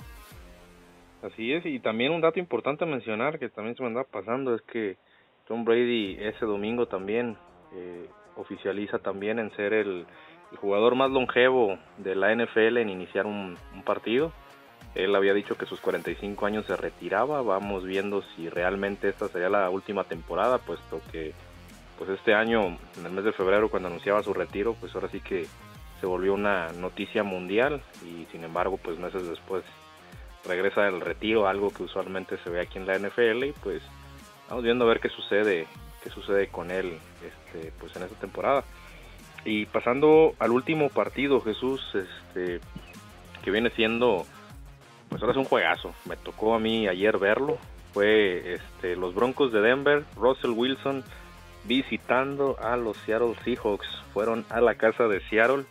[1.22, 4.56] Así es, y también un dato importante a mencionar que también se me anda pasando
[4.56, 4.96] es que
[5.48, 7.36] Tom Brady ese domingo también
[7.76, 10.06] eh, oficializa también en ser el,
[10.56, 14.32] jugador más longevo de la NFL en iniciar un partido
[14.96, 17.42] él había dicho que sus 45 años se retiraba.
[17.42, 21.34] Vamos viendo si realmente esta sería la última temporada, puesto que
[21.98, 25.20] pues este año, en el mes de febrero, cuando anunciaba su retiro, pues ahora sí
[25.20, 25.48] que
[26.00, 29.64] se volvió una noticia mundial y sin embargo, pues meses después
[30.46, 33.82] regresa del retiro, algo que usualmente se ve aquí en la NFL y pues
[34.48, 35.68] vamos viendo a ver qué sucede,
[36.02, 38.64] qué sucede con él este, pues en esta temporada.
[39.44, 42.62] Y pasando al último partido, Jesús, este,
[43.44, 44.26] que viene siendo
[45.10, 45.94] pues ahora es un juegazo.
[46.08, 47.58] Me tocó a mí ayer verlo.
[47.94, 51.04] Fue este, los Broncos de Denver, Russell Wilson
[51.66, 53.88] visitando a los Seattle Seahawks.
[54.14, 55.66] Fueron a la casa de Seattle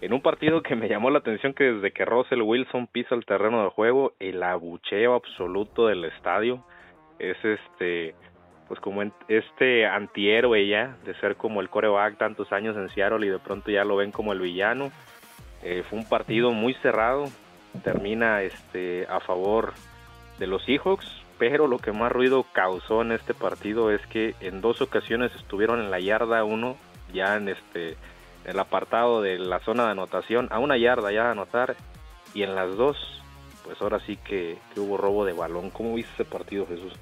[0.00, 3.24] en un partido que me llamó la atención que desde que Russell Wilson pisa el
[3.24, 6.62] terreno de juego, el abucheo absoluto del estadio
[7.18, 8.14] es este
[8.68, 13.30] pues como este antihéroe ya de ser como el coreback tantos años en Seattle y
[13.30, 14.90] de pronto ya lo ven como el villano.
[15.62, 17.24] Eh, fue un partido muy cerrado,
[17.80, 19.74] termina este a favor
[20.38, 21.06] de los Seahawks,
[21.38, 25.80] pero lo que más ruido causó en este partido es que en dos ocasiones estuvieron
[25.80, 26.76] en la yarda uno
[27.12, 27.96] ya en este
[28.44, 31.76] el apartado de la zona de anotación a una yarda ya de anotar
[32.32, 32.96] y en las dos
[33.64, 35.70] pues ahora sí que, hubo robo de balón.
[35.70, 36.92] ¿Cómo viste ese partido Jesús?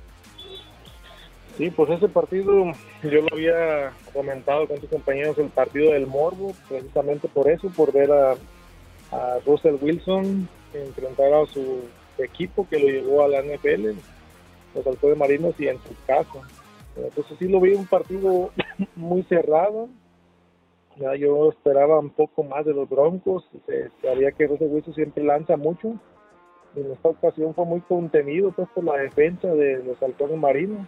[1.59, 6.55] Sí, pues ese partido yo lo había comentado con tus compañeros, el partido del Morbo,
[6.69, 8.35] precisamente por eso, por ver a
[9.47, 10.49] Russell Wilson
[10.83, 11.83] enfrentar a su
[12.19, 13.91] equipo que lo llevó a la NFL,
[14.75, 16.41] los de Marinos y en su casa.
[16.97, 18.51] Entonces sí lo vi un partido
[18.97, 19.89] muy cerrado,
[20.97, 23.45] ya yo esperaba un poco más de los Broncos.
[24.03, 25.95] sabía que José Wilson siempre lanza mucho.
[26.77, 30.87] En esta ocasión fue muy contenido pues, por la defensa de los halcones marinos.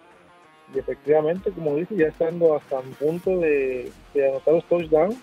[0.75, 5.17] Y efectivamente, como dice, ya estando hasta un punto de, anotar los touchdowns,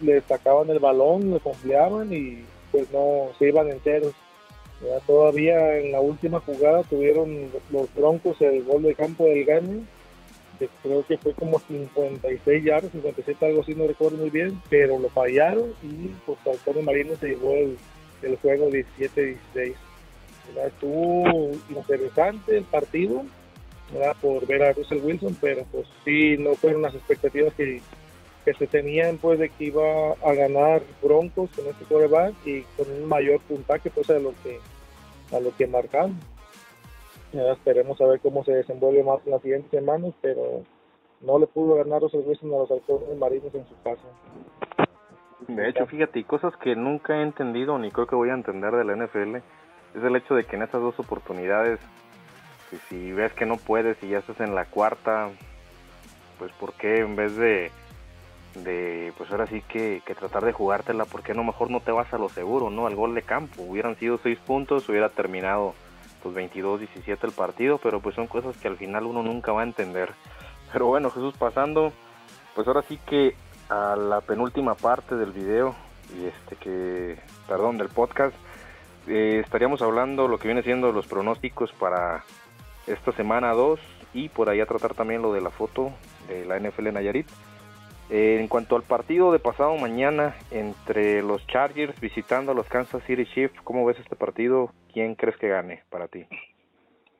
[0.00, 4.12] le sacaban el balón, le confiaban y pues no se iban enteros.
[4.82, 9.82] Ya todavía en la última jugada tuvieron los Broncos el gol de campo del Gane
[10.82, 15.08] creo que fue como 56 yardas, 57 algo así, no recuerdo muy bien, pero lo
[15.10, 17.78] fallaron y pues Antonio Marino se llevó el,
[18.42, 19.74] juego 17-16.
[20.66, 23.24] Estuvo interesante el partido
[24.20, 27.80] por ver a Russell Wilson, pero pues sí, no fueron las expectativas que,
[28.48, 32.90] que se tenían pues de que iba a ganar Broncos con este coreback y con
[32.90, 34.58] un mayor puntaje pues a lo que
[35.36, 36.18] a lo que marcaron.
[37.32, 40.62] Ya esperemos a ver cómo se desenvuelve más en las siguientes semanas, pero
[41.20, 44.08] no le pudo ganar los servicios a los halcones marinos en su casa.
[45.46, 48.84] De hecho, fíjate, cosas que nunca he entendido ni creo que voy a entender de
[48.84, 51.80] la NFL es el hecho de que en estas dos oportunidades,
[52.88, 55.28] si ves que no puedes y ya estás en la cuarta,
[56.38, 57.70] pues ¿por qué en vez de,
[58.64, 61.92] de pues ahora sí que, que tratar de jugártela, ¿por qué no mejor no te
[61.92, 62.86] vas a lo seguro, no?
[62.86, 65.74] Al gol de campo, hubieran sido seis puntos, hubiera terminado
[66.22, 69.64] pues 22-17 el partido, pero pues son cosas que al final uno nunca va a
[69.64, 70.12] entender.
[70.72, 71.92] Pero bueno, Jesús, pasando,
[72.54, 73.34] pues ahora sí que
[73.68, 75.74] a la penúltima parte del video,
[76.16, 78.34] y este que, perdón, del podcast,
[79.06, 82.24] eh, estaríamos hablando lo que viene siendo los pronósticos para
[82.86, 83.80] esta semana 2
[84.14, 85.92] y por ahí a tratar también lo de la foto
[86.28, 87.26] de la NFL Nayarit.
[88.10, 93.02] Eh, en cuanto al partido de pasado mañana entre los Chargers visitando a los Kansas
[93.06, 94.70] City Chiefs, ¿cómo ves este partido?
[94.92, 96.24] ¿Quién crees que gane para ti?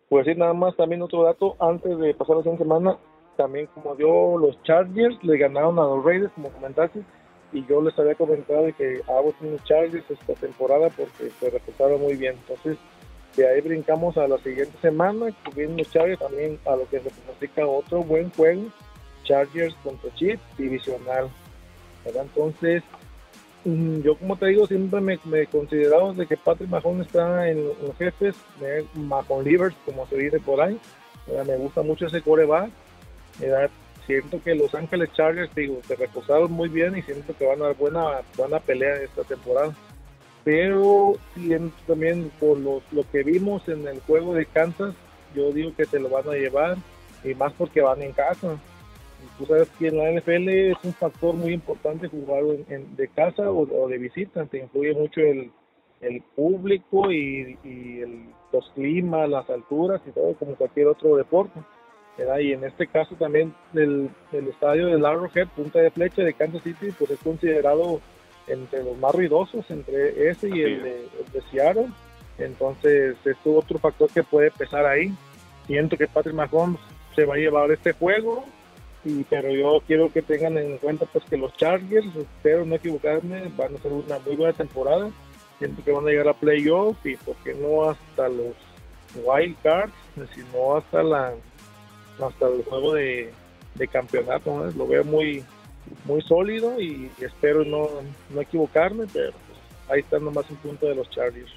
[0.08, 2.96] Pues sí, nada más también otro dato, antes de pasar la siguiente semana,
[3.36, 7.02] también como dio los Chargers, le ganaron a los Raiders, como comentaste,
[7.52, 12.00] y yo les había comentado de que hago los Chargers esta temporada porque se reportaron
[12.00, 12.34] muy bien.
[12.48, 12.78] Entonces,
[13.36, 17.00] de ahí brincamos a la siguiente semana, que vienen los Chargers también a lo que
[17.00, 18.62] se pronostica otro buen juego
[19.28, 21.30] Chargers contra Chiefs divisional.
[22.04, 22.82] Entonces,
[23.64, 27.64] mm, yo como te digo, siempre me, he considerado de que Patrick Mahomes está en
[27.66, 28.34] los jefes,
[28.94, 30.80] Mahon Livers, como se dice por ahí.
[31.46, 32.70] Me gusta mucho ese coreback.
[34.06, 37.66] Siento que Los Ángeles Chargers, digo, se reposaron muy bien y siento que van a
[37.66, 39.74] dar buena, buena pelea esta temporada.
[40.44, 41.16] Pero
[41.86, 44.94] también por lo, lo que vimos en el juego de Kansas,
[45.34, 46.78] yo digo que se lo van a llevar
[47.22, 48.58] y más porque van en casa
[49.38, 53.50] tú sabes que en la NFL es un factor muy importante jugar en, de casa
[53.50, 55.50] o, de visita, te influye mucho el,
[56.00, 61.60] el público y, el, los climas, las alturas y todo, como cualquier otro deporte.
[62.40, 66.64] Y en este caso también el, el estadio del Arrowhead, punta de flecha de Kansas
[66.64, 68.00] City, pues es considerado
[68.48, 71.88] entre los más ruidosos, entre ese y el de, el de, Seattle.
[72.38, 75.12] Entonces, es otro factor que puede pesar ahí.
[75.66, 76.80] Siento que Patrick Mahomes
[77.14, 78.44] se va a llevar este juego
[79.30, 83.74] pero yo quiero que tengan en cuenta pues que los Chargers, espero no equivocarme, van
[83.74, 85.10] a ser una muy buena temporada.
[85.58, 88.54] Siento que van a llegar a playoff y porque no hasta los
[89.24, 89.92] wild cards,
[90.34, 91.34] sino hasta la
[92.20, 93.32] hasta el juego de,
[93.92, 94.70] campeonato.
[94.76, 95.44] Lo veo muy
[96.04, 97.88] muy sólido y espero no,
[98.30, 99.58] no equivocarme, pero pues,
[99.88, 101.50] ahí está nomás un punto de los Chargers.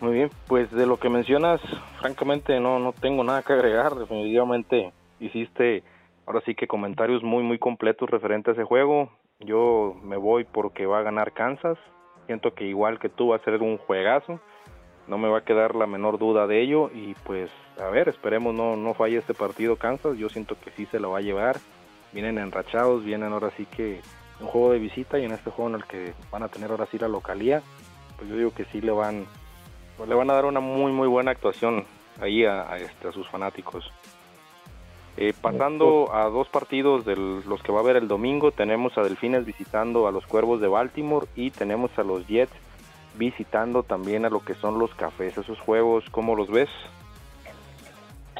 [0.00, 1.60] Muy bien, pues de lo que mencionas,
[2.00, 5.82] francamente no, no tengo nada que agregar, definitivamente hiciste
[6.26, 9.10] ahora sí que comentarios muy muy completos referentes a ese juego.
[9.40, 11.78] Yo me voy porque va a ganar Kansas.
[12.26, 14.40] Siento que igual que tú va a ser un juegazo.
[15.06, 16.90] No me va a quedar la menor duda de ello.
[16.92, 17.50] Y pues,
[17.80, 20.18] a ver, esperemos no, no falle este partido Kansas.
[20.18, 21.56] Yo siento que sí se lo va a llevar.
[22.12, 24.00] Vienen enrachados, vienen ahora sí que
[24.40, 26.86] un juego de visita y en este juego en el que van a tener ahora
[26.86, 27.62] sí la localía.
[28.16, 29.26] Pues yo digo que sí le van,
[29.96, 31.84] pues le van a dar una muy muy buena actuación
[32.20, 33.90] ahí a, este, a sus fanáticos.
[35.20, 39.02] Eh, pasando a dos partidos de los que va a haber el domingo, tenemos a
[39.02, 42.52] Delfines visitando a los Cuervos de Baltimore y tenemos a los Jets
[43.16, 45.36] visitando también a lo que son los Cafés.
[45.36, 46.68] Esos juegos, ¿cómo los ves?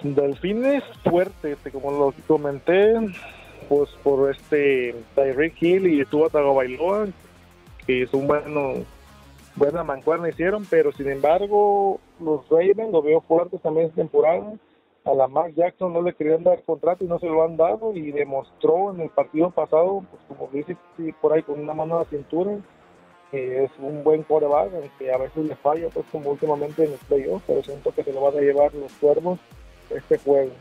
[0.05, 2.95] Delfines fuerte, este, como lo comenté,
[3.69, 7.09] pues por este Tyreek Hill y Tua Tagovailoa,
[7.89, 8.85] que es un bueno
[9.57, 14.53] buena mancuerna hicieron, pero sin embargo los Ravens lo veo fuertes también esta temporada
[15.09, 17.95] a la Mark Jackson no le querían dar contrato y no se lo han dado
[17.95, 20.77] y demostró en el partido pasado, pues como dice
[21.21, 22.59] por ahí con una mano a la cintura,
[23.31, 26.99] que es un buen coreback, que a veces le falla, pues como últimamente en el
[26.99, 29.39] playoff, pero siento que se lo van a llevar los cuervos
[29.91, 30.53] este juego.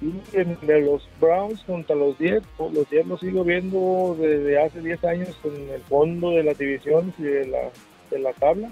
[0.00, 4.60] Y en, de los Browns contra los 10, pues los 10 los sigo viendo desde
[4.60, 7.70] hace 10 años en el fondo de las divisiones y de la,
[8.10, 8.70] de la tabla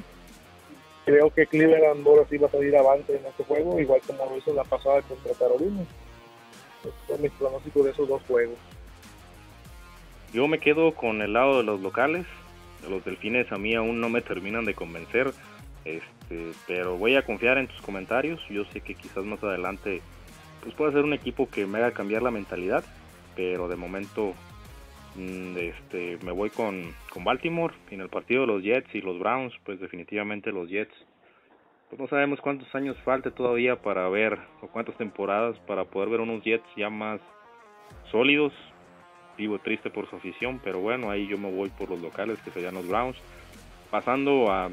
[1.04, 4.36] creo que Cleveland ahora sí va a salir avante en este juego, igual como lo
[4.36, 5.82] hizo la pasada contra Carolina.
[6.84, 8.56] Estos son mis de esos dos juegos.
[10.32, 12.26] Yo me quedo con el lado de los locales.
[12.88, 15.32] Los delfines a mí aún no me terminan de convencer.
[15.84, 18.40] Este, pero voy a confiar en tus comentarios.
[18.48, 20.00] Yo sé que quizás más adelante
[20.62, 22.84] pues puede ser un equipo que me haga cambiar la mentalidad,
[23.34, 24.34] pero de momento
[25.16, 29.52] este, me voy con, con Baltimore en el partido de los Jets y los Browns,
[29.64, 30.94] pues definitivamente los Jets.
[31.88, 36.20] Pues no sabemos cuántos años falte todavía para ver, o cuántas temporadas para poder ver
[36.20, 37.20] unos Jets ya más
[38.10, 38.52] sólidos.
[39.36, 42.50] Vivo triste por su afición, pero bueno, ahí yo me voy por los locales, que
[42.50, 43.16] serían los Browns.
[43.90, 44.70] Pasando a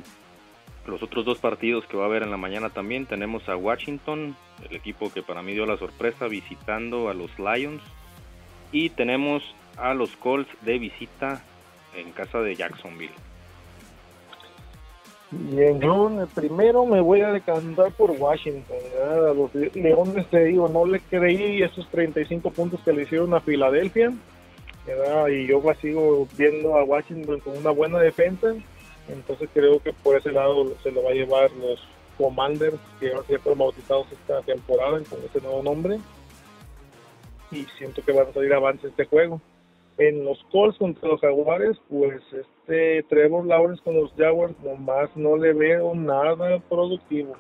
[0.88, 4.36] los otros dos partidos que va a haber en la mañana también, tenemos a Washington,
[4.70, 7.82] el equipo que para mí dio la sorpresa, visitando a los Lions.
[8.72, 9.44] Y tenemos
[9.80, 11.42] a los Colts de visita
[11.96, 13.14] en casa de Jacksonville.
[15.32, 18.78] Bien, yo primero me voy a decantar por Washington.
[19.00, 23.40] A los Leones te digo, no le creí esos 35 puntos que le hicieron a
[23.40, 24.12] Filadelfia.
[25.32, 28.56] Y yo sigo viendo a Washington con una buena defensa.
[29.08, 31.80] Entonces creo que por ese lado se lo va a llevar los
[32.18, 36.00] Commanders, que van a ser bautizados esta temporada con ese nuevo nombre.
[37.52, 39.40] Y siento que van a salir avance este juego
[40.00, 45.36] en los Colts contra los Jaguares, pues este Trevor Lawrence con los Jaguars nomás no
[45.36, 47.36] le veo nada productivo.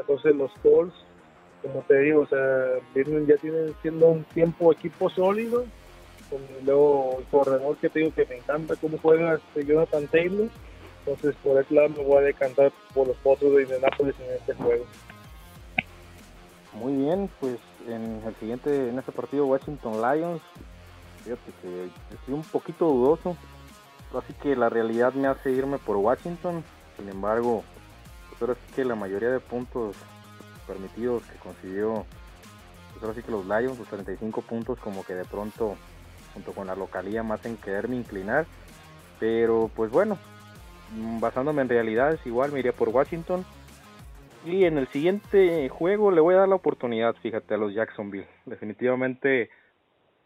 [0.00, 0.94] Entonces los Colts,
[1.62, 5.64] como te digo, o sea, ya tienen siendo un tiempo equipo sólido.
[6.28, 10.48] Con luego el corredor que te digo que me encanta cómo juega este Jonathan Taylor.
[11.06, 14.54] Entonces por ese lado me voy a decantar por los Potros de Indianapolis en este
[14.54, 14.84] juego.
[16.72, 20.40] Muy bien, pues en el siguiente, en este partido Washington Lions,
[21.24, 23.36] Fíjate que estoy un poquito dudoso.
[24.16, 26.62] Así que la realidad me hace irme por Washington.
[26.96, 27.64] Sin embargo,
[28.28, 29.96] pues ahora sí que la mayoría de puntos
[30.66, 32.04] permitidos que consiguió,
[32.92, 35.76] pues ahora sí que los Lions, los 35 puntos, como que de pronto,
[36.34, 38.46] junto con la localía, más en quererme inclinar.
[39.18, 40.18] Pero pues bueno,
[41.20, 43.44] basándome en realidades, igual me iría por Washington.
[44.44, 48.26] Y en el siguiente juego le voy a dar la oportunidad, fíjate, a los Jacksonville.
[48.44, 49.50] Definitivamente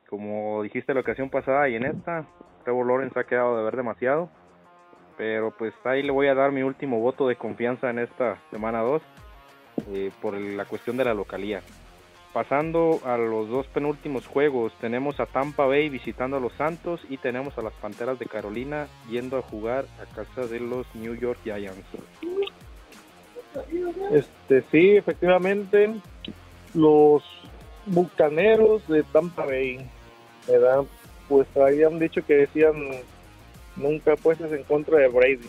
[0.08, 2.24] como dijiste la ocasión pasada y en esta,
[2.64, 4.28] Trevor Lawrence ha quedado de ver demasiado.
[5.16, 8.80] Pero pues ahí le voy a dar mi último voto de confianza en esta semana
[8.80, 9.02] 2
[9.88, 11.62] eh, por la cuestión de la localía.
[12.34, 17.16] Pasando a los dos penúltimos juegos, tenemos a Tampa Bay visitando a los Santos y
[17.16, 21.38] tenemos a las Panteras de Carolina yendo a jugar a casa de los New York
[21.44, 21.86] Giants.
[24.12, 25.94] Este sí, efectivamente,
[26.74, 27.22] los
[27.86, 29.88] Bucaneros de Tampa Bay
[30.46, 30.84] ¿verdad?
[31.28, 32.74] Pues habían dicho que decían
[33.76, 35.48] nunca puestos en contra de Brady,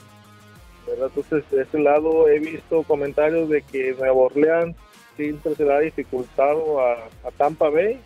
[0.87, 1.11] ¿verdad?
[1.15, 4.75] Entonces, de ese lado he visto comentarios de que Nueva Orleans
[5.15, 7.99] siempre se le ha dificultado a, Tampa Bay,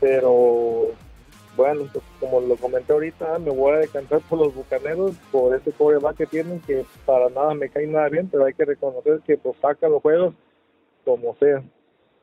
[0.00, 0.88] pero
[1.56, 5.72] bueno, pues como lo comenté ahorita, me voy a decantar por los bucaneros, por ese
[5.72, 9.38] coreback que tienen, que para nada me cae nada bien, pero hay que reconocer que
[9.38, 10.34] pues sacan los juegos
[11.04, 11.62] como sea,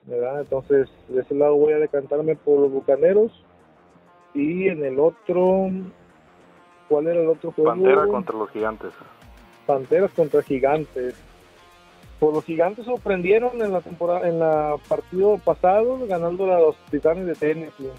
[0.06, 0.42] ¿verdad?
[0.42, 3.32] Entonces, de ese lado voy a decantarme por los bucaneros
[4.34, 5.70] y en el otro,
[6.90, 7.72] ¿cuál era el otro juego?
[7.72, 8.92] Pantera contra los gigantes.
[9.66, 11.16] Panteras contra gigantes.
[12.20, 17.26] Pues los gigantes sorprendieron en la temporada, en la partido pasado, ganando a los titanes
[17.26, 17.90] de Tennessee.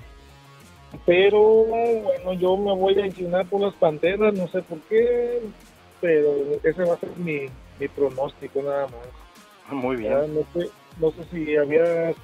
[1.05, 5.41] Pero bueno, yo me voy a inclinar por las panteras, no sé por qué.
[6.01, 7.47] pero ese va a ser mi,
[7.78, 9.72] mi pronóstico nada más.
[9.72, 10.12] Muy bien.
[10.35, 10.70] no, sé,
[11.01, 12.14] no sé si habías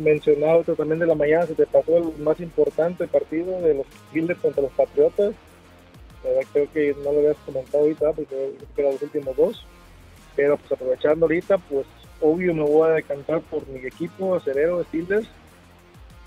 [0.00, 4.38] mencionado también de la mañana, se te pasó el más importante partido de los Bills
[4.38, 5.34] contra los Patriotas.
[6.52, 9.66] Creo que no lo habías comentado ahorita porque eran los últimos dos.
[10.36, 11.86] Pero pues aprovechando ahorita, pues
[12.20, 15.28] obvio me voy a decantar por mi equipo acerero Steelers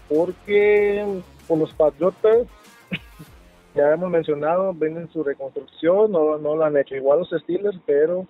[0.10, 2.48] porque con los Patriotas
[3.76, 7.80] ya hemos mencionado, ven en su reconstrucción, no, no lo han hecho igual los Steelers,
[7.86, 8.28] pero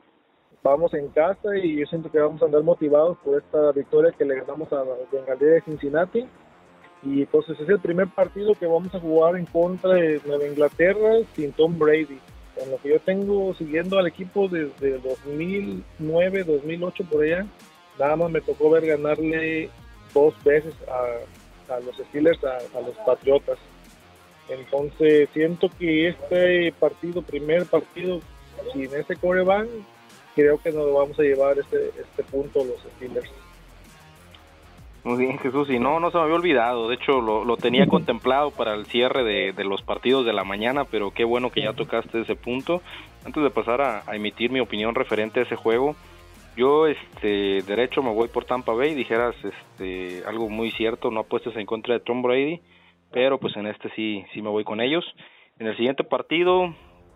[0.63, 4.25] vamos en casa y yo siento que vamos a andar motivados por esta victoria que
[4.25, 6.25] le ganamos a los Bengalíes de Cincinnati.
[7.03, 11.17] Y entonces es el primer partido que vamos a jugar en contra de Nueva Inglaterra
[11.35, 12.17] sin Tom Brady.
[12.55, 17.45] En lo que yo tengo siguiendo al equipo desde 2009, 2008 por allá,
[17.99, 19.69] nada más me tocó ver ganarle
[20.13, 23.57] dos veces a, los Steelers, a, a los Patriotas.
[24.47, 28.21] Entonces siento que este partido, primer partido
[28.71, 29.67] sin ese coreback,
[30.35, 33.31] creo que nos vamos a llevar este, este punto los Steelers.
[35.03, 35.69] Muy bien, Jesús.
[35.69, 36.87] Y no, no se me había olvidado.
[36.87, 41.11] De hecho, lo, tenía contemplado para el cierre de, los partidos de la mañana, pero
[41.11, 42.81] qué bueno que ya tocaste ese punto.
[43.25, 45.95] Antes de pasar a, emitir mi opinión referente a ese juego,
[46.55, 48.95] yo, este, derecho me voy por Tampa Bay.
[48.95, 52.61] Dijeras, este, algo muy cierto, no apuestes en contra de Tom Brady,
[53.11, 55.03] pero pues en este sí, sí me voy con ellos.
[55.59, 56.73] En el siguiente partido,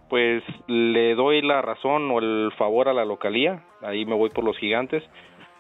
[0.10, 4.44] pues le doy la razón o el favor a la localía, ahí me voy por
[4.44, 5.04] los gigantes.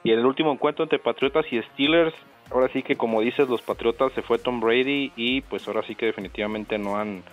[0.03, 2.13] Y en el último encuentro entre Patriotas y Steelers,
[2.51, 5.95] ahora sí que como dices, los Patriotas se fue Tom Brady y pues ahora sí
[5.95, 7.23] que definitivamente no han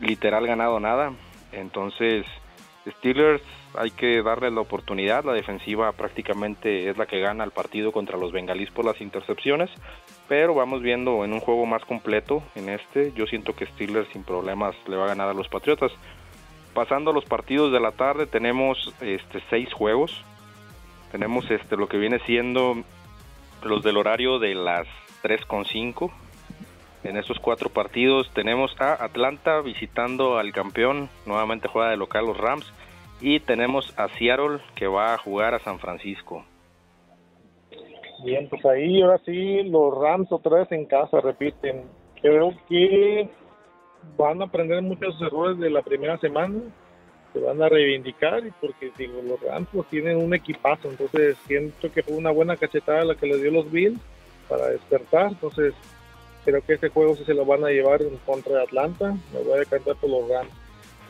[0.00, 1.12] literal ganado nada.
[1.52, 2.26] Entonces,
[2.98, 3.42] Steelers
[3.76, 8.16] hay que darle la oportunidad, la defensiva prácticamente es la que gana el partido contra
[8.16, 9.70] los bengalíes por las intercepciones,
[10.28, 14.24] pero vamos viendo en un juego más completo en este, yo siento que Steelers sin
[14.24, 15.92] problemas le va a ganar a los Patriotas.
[16.76, 20.22] Pasando los partidos de la tarde, tenemos este, seis juegos.
[21.10, 22.74] Tenemos este, lo que viene siendo
[23.62, 24.86] los del horario de las
[25.22, 26.10] 3.5.
[27.02, 32.36] En esos cuatro partidos tenemos a Atlanta visitando al campeón, nuevamente juega de local los
[32.36, 32.70] Rams,
[33.22, 36.44] y tenemos a Seattle que va a jugar a San Francisco.
[38.22, 41.84] Bien, pues ahí ahora sí los Rams otra vez en casa repiten.
[42.20, 43.30] Creo que
[44.16, 46.58] van a aprender muchos errores de la primera semana,
[47.32, 52.02] se van a reivindicar y porque digo, los Rams tienen un equipazo, entonces siento que
[52.02, 54.00] fue una buena cachetada la que les dio los Bills
[54.48, 55.74] para despertar, entonces
[56.44, 59.60] creo que este juego sí se lo van a llevar contra Atlanta, me voy a
[59.60, 60.50] decantar por los Rams.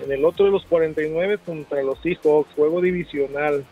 [0.04, 3.64] En el otro de los 49 contra los Seahawks, juego divisional.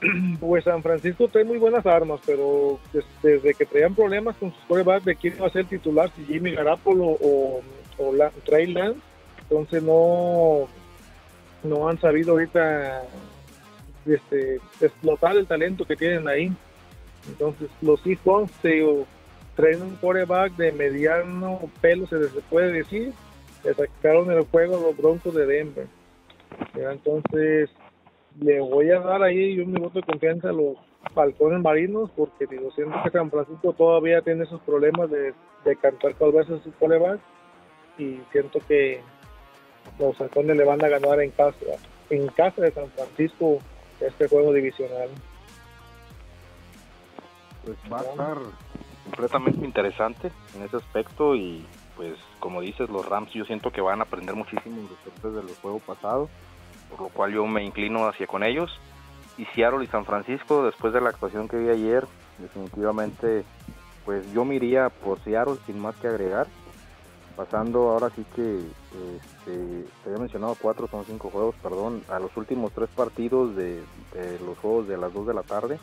[0.40, 2.78] Pues San Francisco trae muy buenas armas, pero
[3.22, 6.52] desde, que traían problemas con sus corebacks de quién va a ser titular, si Jimmy
[6.52, 7.62] Garapolo o
[7.98, 9.00] o la, Trey Lance,
[9.42, 10.68] entonces no,
[11.62, 13.02] no han sabido ahorita
[14.06, 16.52] este, explotar el talento que tienen ahí.
[17.28, 18.52] Entonces los Seahawks
[19.54, 23.12] traen un coreback de mediano pelo, se les puede decir,
[23.64, 25.86] le sacaron el juego a los Broncos de Denver.
[26.74, 27.70] Entonces
[28.40, 30.76] le voy a dar ahí un minuto de confianza a los
[31.14, 35.32] Falcones Marinos porque digo, siento que San Francisco todavía tiene esos problemas de,
[35.64, 37.20] de cantar con veces su coreback
[37.98, 39.00] y siento que
[39.98, 41.56] los halcones le van a ganar en casa,
[42.10, 43.58] en casa de San Francisco
[44.00, 45.08] este juego divisional.
[47.64, 48.38] Pues va a estar
[49.04, 51.64] completamente interesante en ese aspecto y
[51.96, 54.88] pues como dices los Rams yo siento que van a aprender muchísimo
[55.22, 56.28] de los juegos pasados
[56.90, 58.78] por lo cual yo me inclino hacia con ellos.
[59.38, 62.06] Y Seattle y San Francisco después de la actuación que vi ayer
[62.38, 63.44] definitivamente
[64.04, 66.46] pues yo me iría por Seattle sin más que agregar
[67.36, 72.34] pasando ahora sí que este, te había mencionado cuatro, son cinco juegos, perdón, a los
[72.36, 73.82] últimos tres partidos de,
[74.44, 75.78] los juegos de las dos de la tarde.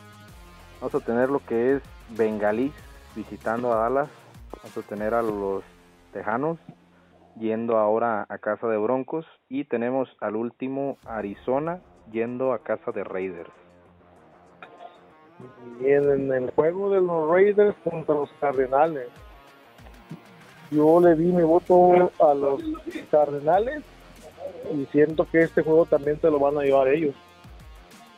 [0.80, 2.72] Vamos a tener lo que es Bengalís
[3.14, 4.08] visitando a Dallas,
[4.62, 5.62] vamos a tener a los
[6.12, 6.58] Tejanos
[7.38, 11.80] yendo ahora a casa de Broncos y tenemos al último Arizona
[12.10, 13.50] yendo a casa de Raiders.
[15.80, 19.08] Y en el juego de los Raiders contra los Cardenales,
[20.74, 22.62] yo le di mi voto a los
[23.10, 23.82] Cardenales
[24.74, 27.14] y siento que este juego también se lo van a llevar ellos.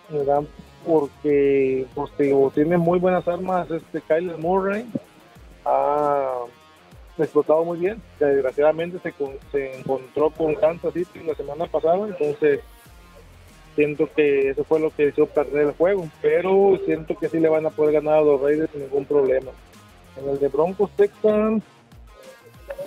[0.08, 0.42] ¿verdad?
[0.86, 2.10] Porque pues,
[2.54, 4.86] tiene muy buenas armas este Kyler Murray.
[5.64, 6.44] Ha
[7.18, 8.00] explotado muy bien.
[8.20, 9.12] Desgraciadamente se,
[9.50, 12.60] se encontró con Kansas City la semana pasada, entonces
[13.74, 17.48] siento que eso fue lo que hizo perder el juego, pero siento que sí le
[17.48, 19.50] van a poder ganar a los Raiders sin ningún problema.
[20.16, 21.62] En el de Broncos Texans,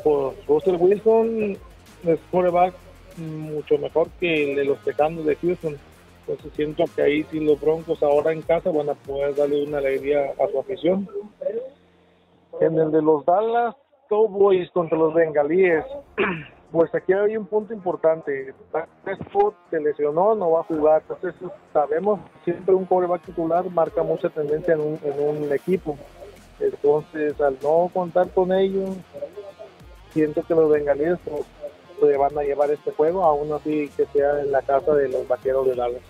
[0.03, 1.57] por Russell Wilson,
[2.05, 2.73] es quarterback
[3.17, 5.77] mucho mejor que el de los Tejanos de Houston.
[6.21, 9.79] Entonces siento que ahí sí los Broncos ahora en casa van a poder darle una
[9.79, 11.07] alegría a su afición.
[12.61, 13.75] En el de los Dallas
[14.09, 15.83] Cowboys contra los Bengalíes,
[16.71, 18.53] pues aquí hay un punto importante.
[19.03, 21.01] Prescott se lesionó, no va a jugar.
[21.09, 21.33] Entonces
[21.73, 25.97] sabemos siempre un coreback titular marca mucha tendencia en en un equipo.
[26.59, 28.97] Entonces al no contar con ellos,
[30.13, 31.17] siento que los Bengalíes
[31.99, 35.27] se van a llevar este juego, aún así que sea en la casa de los
[35.27, 36.01] vaqueros de Dallas.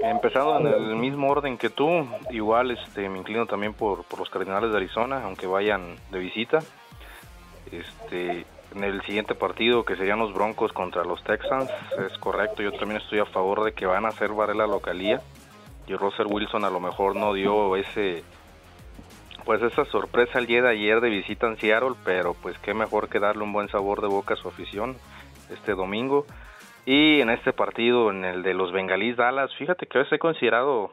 [0.00, 4.30] Empezando en el mismo orden que tú, igual este me inclino también por, por los
[4.30, 6.58] Cardenales de Arizona, aunque vayan de visita.
[7.72, 11.70] Este, en el siguiente partido, que serían los Broncos contra los Texans,
[12.06, 15.20] es correcto, yo también estoy a favor de que van a hacer valer la localía.
[15.86, 18.22] Y Russell Wilson a lo mejor no dio ese
[19.48, 23.08] pues esa sorpresa el día de ayer de visita en Seattle, pero pues qué mejor
[23.08, 24.98] que darle un buen sabor de boca a su afición
[25.50, 26.26] este domingo.
[26.84, 30.90] Y en este partido, en el de los Bengalís Dallas, fíjate que veces he considerado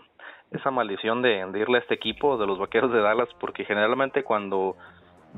[0.51, 4.77] esa maldición de, irle a este equipo de los Vaqueros de Dallas, porque generalmente cuando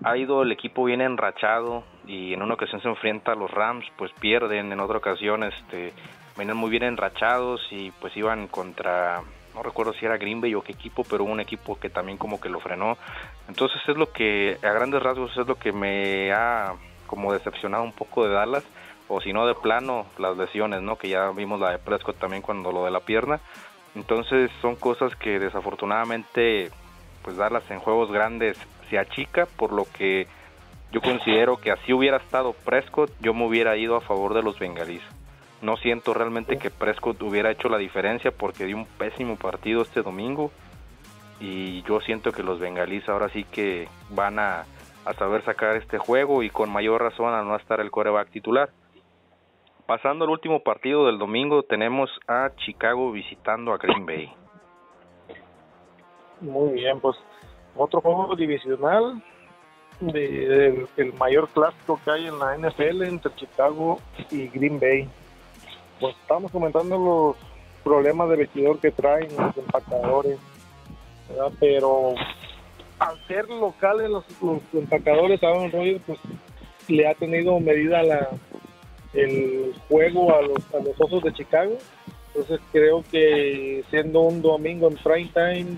[0.04, 3.88] ha ido el equipo bien enrachado y en una ocasión se enfrenta a los Rams,
[3.98, 5.92] pues pierden, en otra ocasión este,
[6.38, 9.24] vienen muy bien enrachados y pues iban contra
[9.58, 12.40] no recuerdo si era Green Bay o qué equipo, pero un equipo que también como
[12.40, 12.96] que lo frenó.
[13.48, 16.76] Entonces es lo que, a grandes rasgos, es lo que me ha
[17.08, 18.64] como decepcionado un poco de Dallas,
[19.08, 20.98] o si no de plano, las lesiones, ¿no?
[20.98, 23.40] Que ya vimos la de Prescott también cuando lo de la pierna.
[23.96, 26.70] Entonces son cosas que desafortunadamente,
[27.24, 28.60] pues Dallas en juegos grandes
[28.92, 30.28] se achica, por lo que
[30.92, 34.60] yo considero que así hubiera estado Prescott, yo me hubiera ido a favor de los
[34.60, 35.17] bengalíes.
[35.62, 40.04] No siento realmente que Prescott hubiera hecho la diferencia porque dio un pésimo partido este
[40.04, 40.52] domingo
[41.40, 44.66] y yo siento que los bengalíes ahora sí que van a,
[45.18, 48.70] saber sacar este juego y con mayor razón a no estar el coreback titular.
[49.86, 54.34] Pasando al último partido del domingo tenemos a Chicago visitando a Green Bay.
[56.42, 57.16] Muy bien, pues
[57.76, 59.24] otro juego divisional
[60.02, 64.00] de, el mayor clásico que hay en la NFL entre Chicago
[64.30, 65.10] y Green Bay
[66.00, 67.36] pues estamos comentando los
[67.84, 70.38] problemas de vestidor que traen los empacadores,
[71.60, 72.14] pero
[73.00, 76.20] al ser locales los, los empacadores Aaron Rodgers pues
[76.88, 78.02] le ha tenido medida
[79.14, 81.78] el juego a los, a los osos de Chicago.
[82.28, 85.78] Entonces creo que siendo un domingo en prime time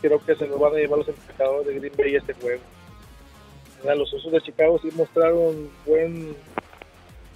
[0.00, 2.62] creo que se nos van a llevar los empacadores de Green Bay este juego.
[3.84, 6.36] Los osos de Chicago sí mostraron buen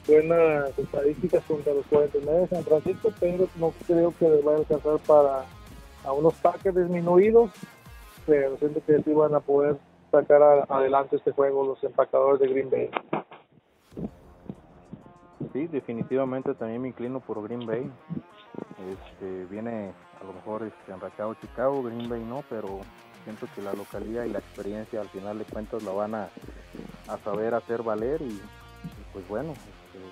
[0.06, 4.60] buenas estadísticas contra los 49 de San Francisco, pero no creo que les vaya a
[4.60, 5.44] alcanzar para
[6.04, 7.50] a unos Packers disminuidos,
[8.26, 9.76] pero siento que sí van a poder
[10.10, 12.90] sacar adelante este juego los empacadores de Green Bay.
[15.52, 17.90] Sí, definitivamente también me inclino por Green Bay.
[18.90, 22.80] Este, viene a lo mejor este, enrachado Chicago, Green Bay no, pero
[23.24, 26.28] siento que la localidad y la experiencia al final de cuentas la van a,
[27.08, 28.40] a saber hacer valer y
[29.12, 29.54] pues bueno,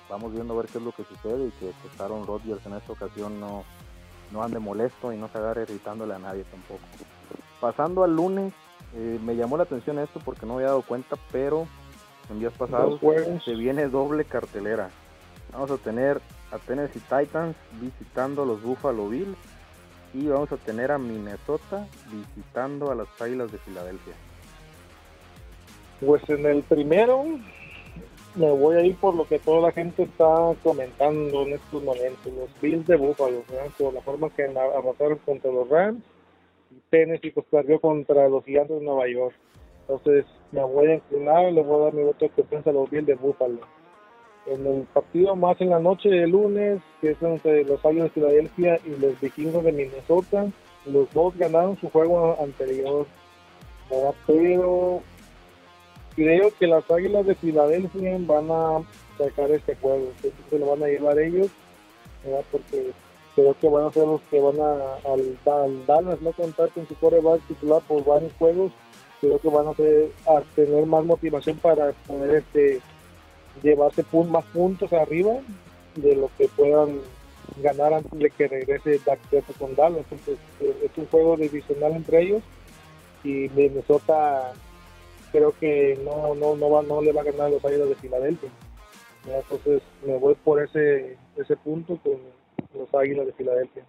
[0.09, 2.75] vamos viendo a ver qué es lo que sucede y que pues, Aaron Rodgers en
[2.75, 3.65] esta ocasión no,
[4.33, 6.81] no ande molesto y no se agarre irritándole a nadie tampoco.
[7.61, 8.53] Pasando al lunes,
[8.95, 11.67] eh, me llamó la atención esto porque no había dado cuenta, pero
[12.31, 13.01] en días pasados
[13.45, 14.91] se viene doble cartelera.
[15.53, 16.21] Vamos a tener
[16.53, 19.37] a Tennessee Titans visitando a los Buffalo Bills
[20.15, 24.15] y vamos a tener a Minnesota visitando a las Águilas de Filadelfia.
[26.05, 27.25] Pues en el primero
[28.35, 32.33] me voy a ir por lo que toda la gente está comentando en estos momentos.
[32.33, 33.43] Los Bills de Buffalo,
[33.79, 36.03] por la forma que avanzaron contra los Rams.
[36.71, 39.35] Y Tennessee pues perdió contra los Gigantes de Nueva York.
[39.81, 42.89] Entonces me voy a inclinar, le voy a dar mi voto de confianza a los
[42.91, 43.61] Bills de Buffalo.
[44.47, 48.11] En el partido más en la noche de lunes, que es entre los Águilas de
[48.11, 50.47] Filadelfia y los Vikingos de Minnesota,
[50.87, 53.07] los dos ganaron su juego anterior.
[54.27, 55.03] Pero
[56.15, 58.83] creo que las Águilas de Filadelfia van a
[59.19, 60.13] sacar este juego,
[60.51, 61.49] se lo van a llevar ellos,
[62.51, 62.91] porque
[63.35, 66.95] creo que van a ser los que van a al, Dallas no contar con su
[66.97, 68.73] coreback titular por varios juegos,
[69.21, 72.81] creo que van a, a tener más motivación para poder este
[73.63, 75.33] llevarse más puntos arriba
[75.97, 77.01] de lo que puedan
[77.63, 79.21] ganar antes de que regrese Dak
[79.59, 80.05] con Dallas.
[80.11, 82.43] Entonces, es un juego divisional entre ellos
[83.25, 84.53] y Minnesota
[85.33, 87.95] creo que no no no va no le va a ganar a los Águilas de
[87.97, 88.51] Filadelfia.
[89.27, 92.19] Entonces me voy por ese ese punto con
[92.75, 93.85] los Águilas de Filadelfia.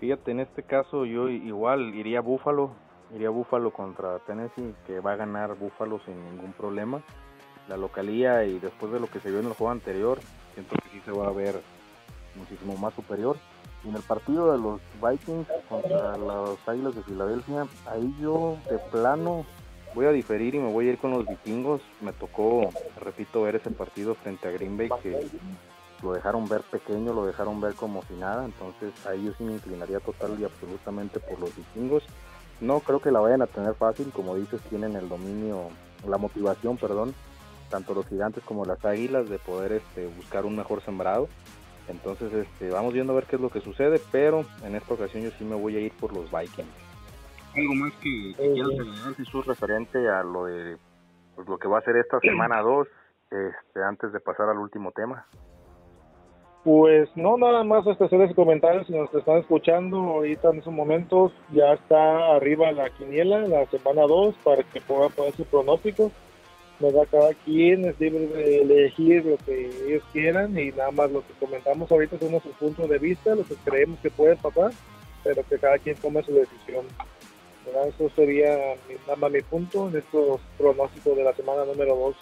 [0.00, 2.70] Fíjate, en este caso yo igual iría Búfalo,
[3.14, 7.02] iría Búfalo contra Tennessee, que va a ganar Búfalo sin ningún problema.
[7.68, 10.18] la localía y después de lo que se vio en el juego anterior,
[10.54, 11.60] siento que sí se va a ver
[12.34, 13.36] muchísimo más superior.
[13.84, 19.46] En el partido de los Vikings contra los Águilas de Filadelfia, ahí yo de plano
[19.94, 21.80] voy a diferir y me voy a ir con los vikingos.
[22.00, 22.70] Me tocó,
[23.00, 25.26] repito, ver ese partido frente a Green Bay que
[26.02, 28.44] lo dejaron ver pequeño, lo dejaron ver como si nada.
[28.44, 32.02] Entonces ahí yo sí me inclinaría total y absolutamente por los vikingos.
[32.60, 35.68] No creo que la vayan a tener fácil, como dices, tienen el dominio,
[36.06, 37.14] la motivación, perdón,
[37.70, 41.28] tanto los gigantes como las águilas de poder este, buscar un mejor sembrado.
[41.88, 45.22] Entonces este, vamos viendo a ver qué es lo que sucede, pero en esta ocasión
[45.22, 46.68] yo sí me voy a ir por los Vikings.
[47.56, 50.76] ¿Algo más que, quieras agregar, Jesús, referente a lo de
[51.34, 52.88] pues, lo que va a ser esta semana 2,
[53.30, 55.26] este, antes de pasar al último tema?
[56.64, 60.72] Pues no, nada más hasta hacer ese comentario, si nos están escuchando ahorita en esos
[60.72, 66.12] momentos, ya está arriba la quiniela, la semana 2, para que puedan poner sus pronósticos
[66.80, 71.26] da Cada quien es libre de elegir lo que ellos quieran y nada más lo
[71.26, 74.70] que comentamos ahorita son nuestros puntos de vista, lo que creemos que puede pasar,
[75.24, 76.86] pero que cada quien tome su decisión.
[77.86, 78.76] Eso sería
[79.06, 82.16] nada más mi punto en estos pronósticos de la semana número 2.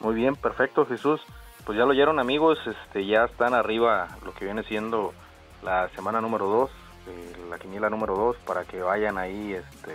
[0.00, 1.20] Muy bien, perfecto Jesús.
[1.64, 5.14] Pues ya lo oyeron amigos, este ya están arriba lo que viene siendo
[5.62, 9.94] la semana número 2, eh, la quiniela número 2, para que vayan ahí este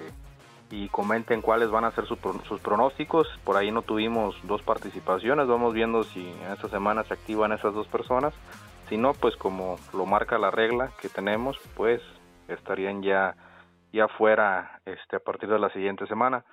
[0.72, 2.20] y comenten cuáles van a ser sus
[2.62, 3.28] pronósticos.
[3.44, 7.74] Por ahí no tuvimos dos participaciones, vamos viendo si en esta semana se activan esas
[7.74, 8.34] dos personas.
[8.88, 12.02] Si no, pues como lo marca la regla que tenemos, pues
[12.48, 13.36] estarían ya
[13.92, 16.44] ya fuera este a partir de la siguiente semana.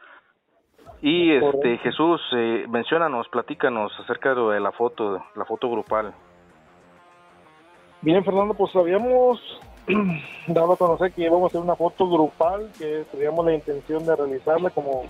[1.03, 6.15] Y este Jesús, eh, menciónanos, platícanos acerca de la foto, la foto grupal.
[8.01, 9.41] Bien, Fernando, pues habíamos
[10.49, 14.17] daba a conocer que íbamos a hacer una foto grupal, que teníamos la intención de
[14.17, 15.05] realizarla como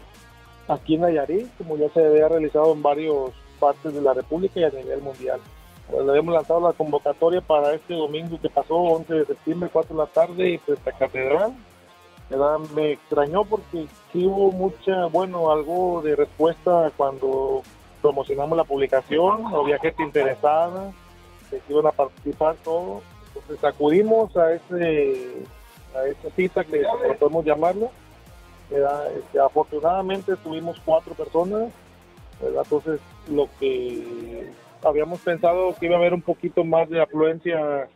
[0.68, 3.14] aquí en Nayarit, como ya se había realizado en varias
[3.58, 5.40] partes de la República y a nivel mundial.
[5.90, 9.96] Pues le habíamos lanzado la convocatoria para este domingo que pasó, 11 de septiembre, 4
[9.96, 11.54] de la tarde, y pues la catedral.
[12.74, 17.62] Me extrañó porque sí hubo mucha, bueno, algo de respuesta cuando
[18.02, 20.92] promocionamos la publicación, había gente interesada,
[21.50, 23.00] que iban a participar todo
[23.36, 25.42] entonces acudimos a ese
[25.94, 26.82] a esa cita que
[27.18, 27.90] podemos llamarlo.
[28.70, 31.70] Este, afortunadamente tuvimos cuatro personas,
[32.42, 34.50] entonces lo que
[34.82, 37.88] habíamos pensado que iba a haber un poquito más de afluencia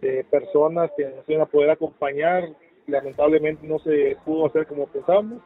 [0.00, 2.48] de personas que nos iban a poder acompañar,
[2.86, 5.40] lamentablemente no se pudo hacer como pensábamos,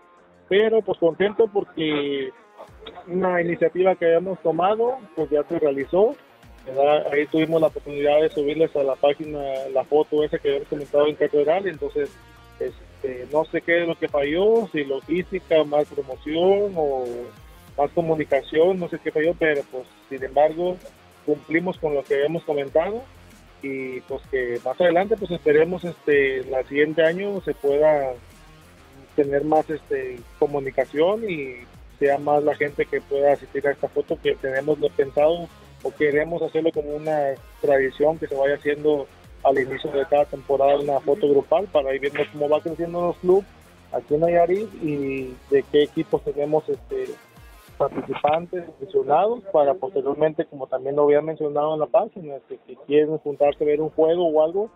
[0.48, 2.30] pero pues contento porque
[3.06, 6.14] una iniciativa que habíamos tomado pues ya se realizó
[7.10, 9.38] Ahí tuvimos la oportunidad de subirles a la página
[9.72, 12.10] la foto esa que había comentado en Catedral, entonces
[12.60, 17.04] este, no sé qué es lo que falló, si logística, más promoción o
[17.76, 20.76] más comunicación, no sé qué falló, pero pues sin embargo
[21.26, 23.02] cumplimos con lo que habíamos comentado
[23.62, 28.12] y pues que más adelante pues esperemos este el siguiente año se pueda
[29.14, 31.56] tener más este comunicación y
[31.98, 35.48] sea más la gente que pueda asistir a esta foto que tenemos pensado
[35.82, 39.06] o queremos hacerlo como una tradición que se vaya haciendo
[39.44, 43.16] al inicio de cada temporada una foto grupal para ir viendo cómo va creciendo los
[43.18, 43.46] clubes
[43.92, 47.06] aquí en Nayarit y de qué equipos tenemos este
[47.76, 53.18] participantes mencionados para posteriormente como también lo había mencionado en la página que, que quieren
[53.18, 54.70] juntarse a ver un juego o algo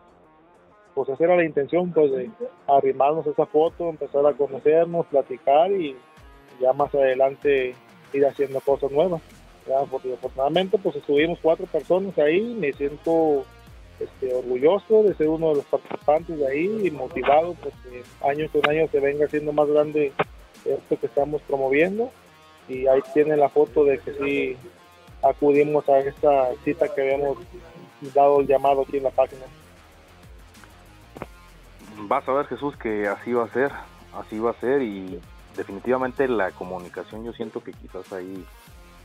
[0.95, 2.31] pues esa era la intención pues de
[2.67, 5.97] arrimarnos esa foto empezar a conocernos platicar y
[6.61, 7.75] ya más adelante
[8.13, 9.23] ir haciendo cosas nuevas
[9.91, 13.45] porque afortunadamente pues estuvimos cuatro personas ahí, me siento
[13.99, 18.69] este, orgulloso de ser uno de los participantes de ahí y motivado porque año con
[18.71, 20.13] año se venga haciendo más grande
[20.65, 22.11] esto que estamos promoviendo
[22.69, 24.57] y ahí tiene la foto de que sí
[25.23, 27.39] acudimos a esta cita que habíamos
[28.15, 29.43] dado el llamado aquí en la página.
[31.99, 33.73] Vas a ver Jesús que así va a ser,
[34.15, 35.21] así va a ser y
[35.57, 38.45] definitivamente la comunicación yo siento que quizás ahí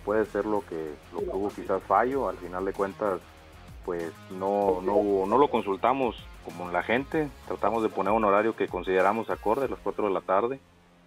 [0.05, 3.21] puede ser lo que, lo que hubo quizás fallo, al final de cuentas
[3.85, 8.67] pues no, no, no lo consultamos como la gente, tratamos de poner un horario que
[8.67, 10.59] consideramos acorde a las 4 de la tarde,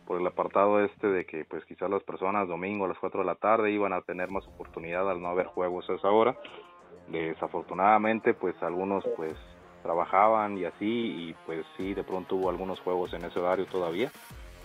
[0.06, 3.26] por el apartado este de que pues quizás las personas domingo a las 4 de
[3.26, 6.36] la tarde iban a tener más oportunidad al no haber juegos a esa hora.
[7.08, 9.36] Desafortunadamente pues algunos pues
[9.82, 10.84] trabajaban y así
[11.28, 14.10] y pues sí de pronto hubo algunos juegos en ese horario todavía,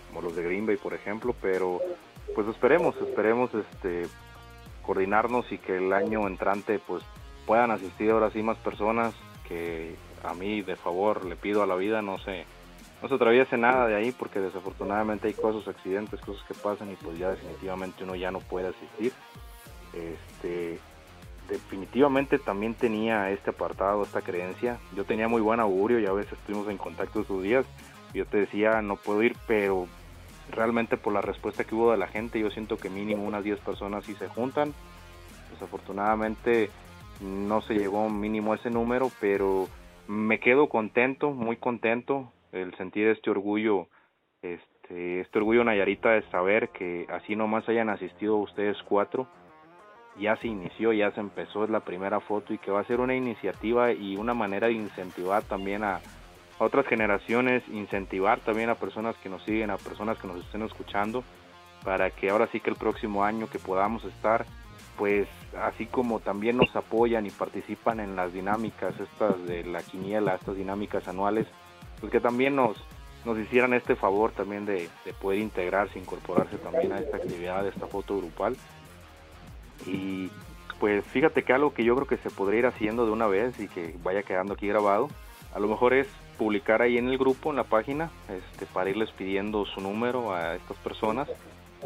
[0.08, 1.80] como los de Green Bay por ejemplo, pero
[2.34, 4.06] pues esperemos, esperemos este
[4.82, 7.02] coordinarnos y que el año entrante pues
[7.46, 9.14] puedan asistir ahora sí más personas
[9.46, 12.44] que a mí de favor le pido a la vida no se
[13.02, 16.96] no se atraviese nada de ahí porque desafortunadamente hay cosas, accidentes, cosas que pasan y
[16.96, 19.12] pues ya definitivamente uno ya no puede asistir.
[19.94, 20.78] Este,
[21.48, 24.78] definitivamente también tenía este apartado, esta creencia.
[24.94, 27.64] Yo tenía muy buen augurio y a veces estuvimos en contacto estos días.
[28.12, 29.86] Yo te decía, no puedo ir, pero
[30.50, 33.60] realmente por la respuesta que hubo de la gente, yo siento que mínimo unas 10
[33.60, 34.72] personas sí se juntan.
[35.52, 36.70] Desafortunadamente
[37.20, 39.68] no se llegó mínimo ese número, pero
[40.06, 43.88] me quedo contento, muy contento el sentir este orgullo,
[44.42, 49.28] este, este orgullo Nayarita de saber que así nomás hayan asistido ustedes cuatro,
[50.18, 53.00] ya se inició, ya se empezó, es la primera foto y que va a ser
[53.00, 56.00] una iniciativa y una manera de incentivar también a,
[56.60, 61.24] otras generaciones, incentivar también a personas que nos siguen, a personas que nos estén escuchando,
[61.84, 64.44] para que ahora sí que el próximo año que podamos estar,
[64.98, 65.26] pues
[65.62, 70.56] así como también nos apoyan y participan en las dinámicas estas de la quiniela, estas
[70.56, 71.46] dinámicas anuales,
[71.98, 72.76] pues que también nos,
[73.24, 74.90] nos hicieran este favor también de,
[75.20, 78.54] poder integrarse, incorporarse también a esta actividad, a esta foto grupal.
[79.86, 80.30] Y
[80.78, 83.58] pues fíjate que algo que yo creo que se podría ir haciendo de una vez
[83.58, 85.08] y que vaya quedando aquí grabado,
[85.54, 86.06] a lo mejor es
[86.40, 90.54] publicar ahí en el grupo, en la página, este, para irles pidiendo su número a
[90.54, 91.28] estas personas.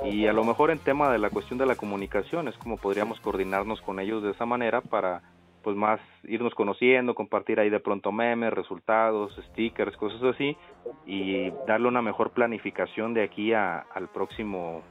[0.04, 3.18] Y a lo mejor en tema de la cuestión de la comunicación, es como podríamos
[3.18, 5.22] coordinarnos con ellos de esa manera para
[5.64, 10.56] pues más irnos conociendo, compartir ahí de pronto memes, resultados, stickers, cosas así
[11.04, 14.82] y darle una mejor planificación de aquí al próximo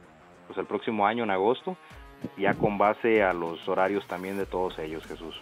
[0.46, 1.78] pues el próximo año en agosto,
[2.36, 5.40] ya con base a los horarios también de todos ellos, Jesús.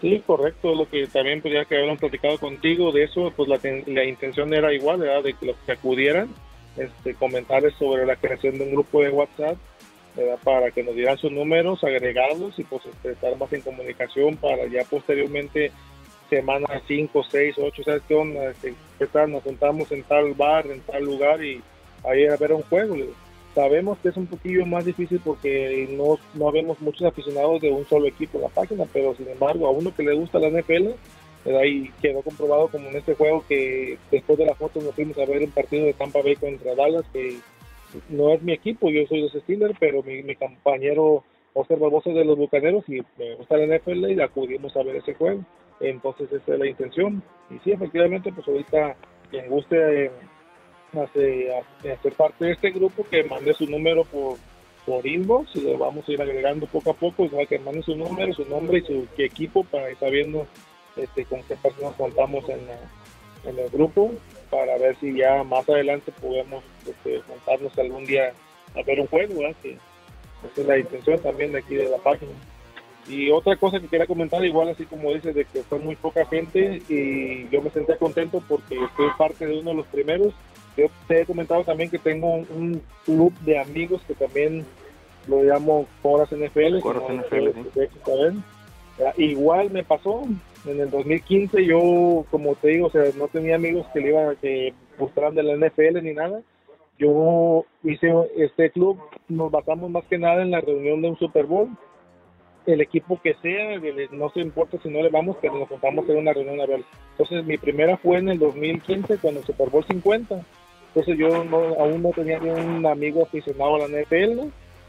[0.00, 4.04] Sí, correcto, lo que también podría que habían platicado contigo de eso, pues la, la
[4.04, 5.22] intención era igual, ¿verdad?
[5.22, 6.28] de que los que acudieran,
[6.76, 9.56] este, comentarles sobre la creación de un grupo de WhatsApp
[10.42, 14.66] para que nos dieran sus números, agregarlos y pues este, estar más en comunicación para
[14.66, 15.72] ya posteriormente
[16.30, 18.50] semana 5, 6, 8, ¿sabes qué onda?
[18.50, 18.74] Este.
[19.28, 21.62] Nos juntamos en tal bar, en tal lugar y
[22.08, 22.96] ahí a ver un juego.
[23.56, 27.86] Sabemos que es un poquillo más difícil porque no, no vemos muchos aficionados de un
[27.86, 30.88] solo equipo en la página, pero sin embargo a uno que le gusta la NFL,
[31.58, 35.24] ahí quedó comprobado como en este juego que después de la foto nos fuimos a
[35.24, 37.38] ver un partido de Tampa Bay contra Dallas que
[38.10, 42.26] no es mi equipo, yo soy de Steelers, pero mi, mi compañero Oscar Barbosa de
[42.26, 45.40] los Bucaneros y me gusta la NFL y acudimos a ver ese juego.
[45.80, 47.22] Entonces esa es la intención.
[47.48, 48.96] Y sí, efectivamente, pues ahorita
[49.30, 50.10] quien guste
[51.14, 51.52] eh,
[51.92, 54.36] hacer parte de este grupo, que mande su número por,
[54.84, 58.32] por inbox y le vamos a ir agregando poco a poco, que mande su número,
[58.32, 60.46] su nombre y su equipo para ir sabiendo
[60.96, 62.60] este, con qué personas contamos en,
[63.44, 64.12] en el grupo
[64.50, 68.32] para ver si ya más adelante podemos este, montarnos algún día
[68.74, 72.32] a ver un juego, que esa es la intención también de aquí de la página.
[73.08, 76.26] Y otra cosa que quería comentar, igual así como dices, de que fue muy poca
[76.26, 80.34] gente y yo me senté contento porque fui parte de uno de los primeros.
[80.76, 84.66] Yo te he comentado también que tengo un, club de amigos que también
[85.26, 86.80] lo llamo Coras NFL.
[86.80, 88.38] Coras NFL,
[89.16, 90.24] Igual me pasó,
[90.66, 94.36] en el 2015 yo, como te digo, o sea, no tenía amigos que le iban
[94.36, 96.42] que gustaran de la NFL ni nada.
[96.98, 98.98] Yo hice este club,
[99.28, 101.68] nos basamos más que nada en la reunión de un Super Bowl.
[102.64, 103.78] El equipo que sea,
[104.12, 106.82] no se importa si no le vamos, pero nos juntamos en una reunión a ver.
[107.12, 110.42] Entonces, mi primera fue en el 2015 con el Super Bowl 50.
[110.96, 111.28] Entonces, yo
[111.78, 114.48] aún no tenía ni un amigo aficionado a la NFL,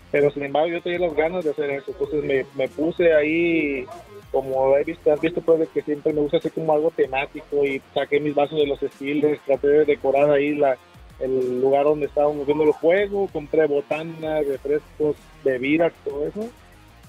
[0.10, 1.92] pero sin embargo, yo tenía las ganas de hacer eso.
[1.92, 3.86] Entonces, me, me puse ahí
[4.32, 7.82] como he visto, has visto pues que siempre me gusta hacer como algo temático y
[7.94, 10.78] saqué mis vasos de los estilos, traté de decorar ahí la,
[11.20, 16.50] el lugar donde estábamos viendo los juegos, compré botanas, refrescos, bebidas, todo eso.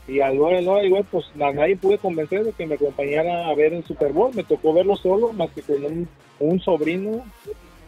[0.09, 3.85] Y al no, igual pues nadie pude convencer de que me acompañara a ver el
[3.85, 6.09] Super Bowl, me tocó verlo solo, más que con un,
[6.41, 7.25] un sobrino,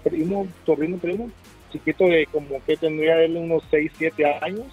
[0.02, 1.30] primo, sobrino, primo,
[1.72, 4.66] chiquito de como que tendría él unos 6, 7 años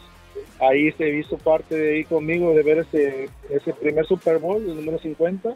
[0.59, 4.75] ahí se hizo parte de ahí conmigo de ver ese, ese primer Super Bowl, el
[4.75, 5.55] número 50.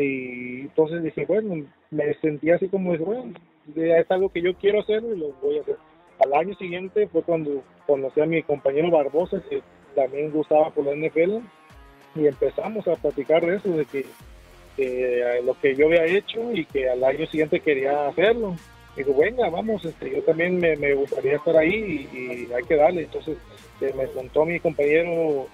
[0.00, 3.32] Y entonces dije, bueno, me sentí así como, bueno,
[3.76, 5.76] es algo que yo quiero hacer y lo voy a hacer.
[6.20, 9.62] Al año siguiente fue cuando conocí a mi compañero Barbosa, que
[9.94, 11.38] también gustaba por la NFL,
[12.16, 14.04] y empezamos a platicar de eso, de que,
[15.44, 18.56] lo que yo había hecho y que al año siguiente quería hacerlo.
[18.98, 22.76] Digo, venga, vamos, este, yo también me, me gustaría estar ahí y, y hay que
[22.76, 23.02] darle.
[23.02, 23.38] Entonces
[23.80, 25.46] me contó mi compañero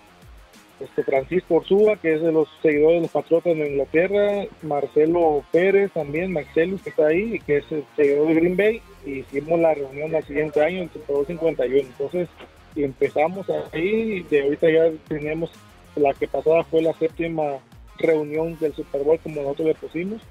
[0.81, 5.93] este Francisco Orsúa, que es de los seguidores de los Patriotas de Inglaterra, Marcelo Pérez
[5.93, 9.75] también, Marcelo que está ahí, que es el seguidor de Green Bay, y hicimos la
[9.75, 11.89] reunión al siguiente año, en Bowl 51.
[11.89, 12.29] Entonces,
[12.75, 15.51] empezamos ahí, de ahorita ya tenemos,
[15.97, 17.59] la que pasada fue la séptima
[17.99, 20.23] reunión del Super Bowl como nosotros le pusimos,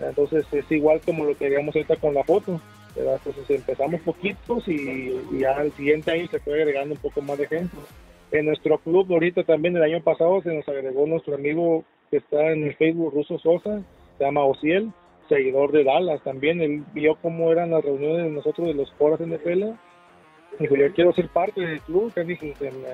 [0.00, 2.60] Entonces es igual como lo que digamos ahorita con la foto.
[2.96, 7.46] Entonces empezamos poquitos y, ya al siguiente año se fue agregando un poco más de
[7.46, 7.76] gente.
[8.30, 12.52] En nuestro club ahorita también el año pasado se nos agregó nuestro amigo que está
[12.52, 13.82] en el Facebook Ruso Sosa,
[14.16, 14.90] se llama Ociel,
[15.28, 16.60] seguidor de Dallas también.
[16.60, 19.64] Él vio cómo eran las reuniones de nosotros de los foras NFL.
[20.58, 22.12] Dijo, yo quiero ser parte del club.
[22.16, 22.46] Él dijo,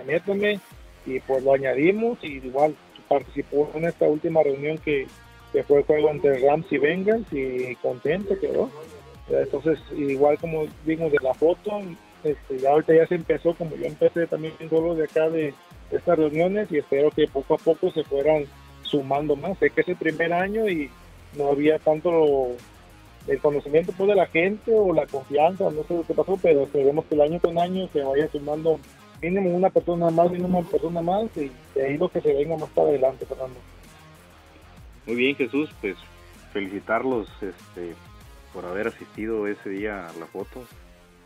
[0.06, 0.60] métame.
[1.06, 2.74] Y pues lo añadimos y igual
[3.08, 5.06] participó en esta última reunión que,
[5.54, 8.68] que fue el juego entre Rams y Bengals y contento quedó.
[9.30, 11.80] Entonces, igual como vimos de la foto,
[12.24, 15.54] este, ya ahorita ya se empezó, como yo empecé también solo de acá de
[15.92, 18.46] estas reuniones y espero que poco a poco se fueran
[18.82, 19.56] sumando más.
[19.58, 20.90] Sé que es el primer año y
[21.38, 22.48] no había tanto
[23.28, 26.64] el conocimiento pues, de la gente o la confianza, no sé lo que pasó, pero
[26.64, 28.80] esperemos que el año con año se vaya sumando
[29.22, 32.56] mínimo una persona más, mínimo una persona más y de ahí lo que se venga
[32.56, 33.60] más para adelante, Fernando.
[35.06, 35.96] Muy bien, Jesús, pues
[36.52, 37.94] felicitarlos este,
[38.54, 40.64] por haber asistido ese día a la foto.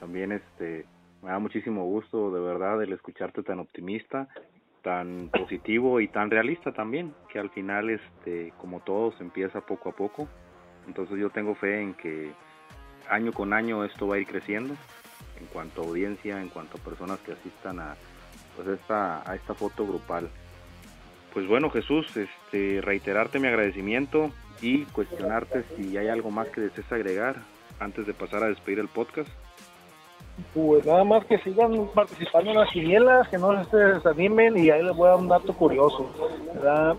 [0.01, 0.85] También este,
[1.23, 4.29] me da muchísimo gusto, de verdad, el escucharte tan optimista,
[4.83, 9.93] tan positivo y tan realista también, que al final, este, como todos, empieza poco a
[9.93, 10.29] poco.
[10.89, 12.33] Entonces yo tengo fe en que
[13.09, 14.75] año con año esto va a ir creciendo
[15.39, 17.97] en cuanto a audiencia, en cuanto a personas que asistan a,
[18.57, 20.31] pues esta, a esta foto grupal.
[21.39, 26.91] Pues bueno, Jesús, este, reiterarte mi agradecimiento y cuestionarte si hay algo más que desees
[26.91, 27.37] agregar
[27.79, 29.29] antes de pasar a despedir el podcast.
[30.53, 34.83] Pues nada más que sigan participando en las quinielas, que no se desanimen y ahí
[34.83, 36.11] les voy a dar un dato curioso.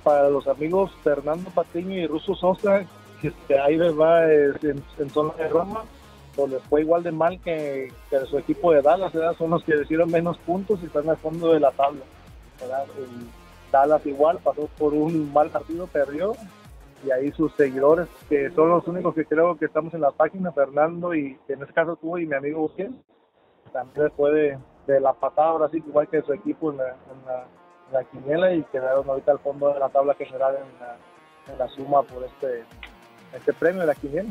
[0.06, 2.86] Para los amigos Fernando Patiño y Russo Sosa,
[3.22, 5.84] que ahí les va en, zona de Roma,
[6.34, 7.92] pues les fue igual de mal que,
[8.30, 11.60] su equipo de Dallas, son los que hicieron menos puntos y están al fondo de
[11.60, 12.06] la tabla.
[13.72, 16.34] Dallas igual pasó por un mal partido, perdió
[17.06, 20.52] y ahí sus seguidores, que son los únicos que creo que estamos en la página,
[20.52, 22.94] Fernando y en este caso tú y mi amigo Ujiel,
[23.72, 24.58] también después de,
[24.88, 28.64] de, la patada ahora sí, igual que su equipo en la, en la, quiniela y
[28.64, 30.98] quedaron ahorita al fondo de la tabla general en la,
[31.54, 32.64] en la suma por este,
[33.34, 34.30] este premio de la quiniela.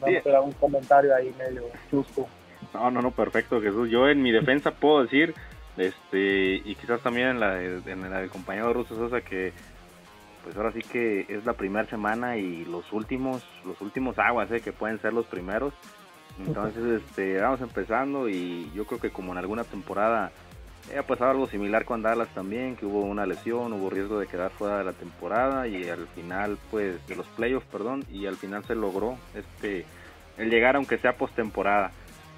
[0.00, 2.28] Vamos a un comentario ahí medio chusco.
[2.72, 3.90] No, no, no, perfecto, Jesús.
[3.90, 5.34] Yo en mi defensa puedo decir,
[5.78, 9.52] este, y quizás también en la, en la del compañero Russo Sosa, que
[10.44, 14.60] pues ahora sí que es la primera semana y los últimos, los últimos aguas, ¿eh?
[14.60, 15.74] que pueden ser los primeros.
[16.38, 20.30] Entonces, este, vamos empezando y yo creo que como en alguna temporada
[20.96, 24.50] ha pasado algo similar con Dallas también, que hubo una lesión, hubo riesgo de quedar
[24.50, 28.64] fuera de la temporada y al final, pues, de los playoffs, perdón, y al final
[28.64, 29.84] se logró este
[30.38, 31.90] el llegar aunque sea postemporada.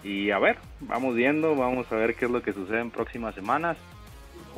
[0.03, 3.35] Y a ver, vamos viendo, vamos a ver qué es lo que sucede en próximas
[3.35, 3.77] semanas.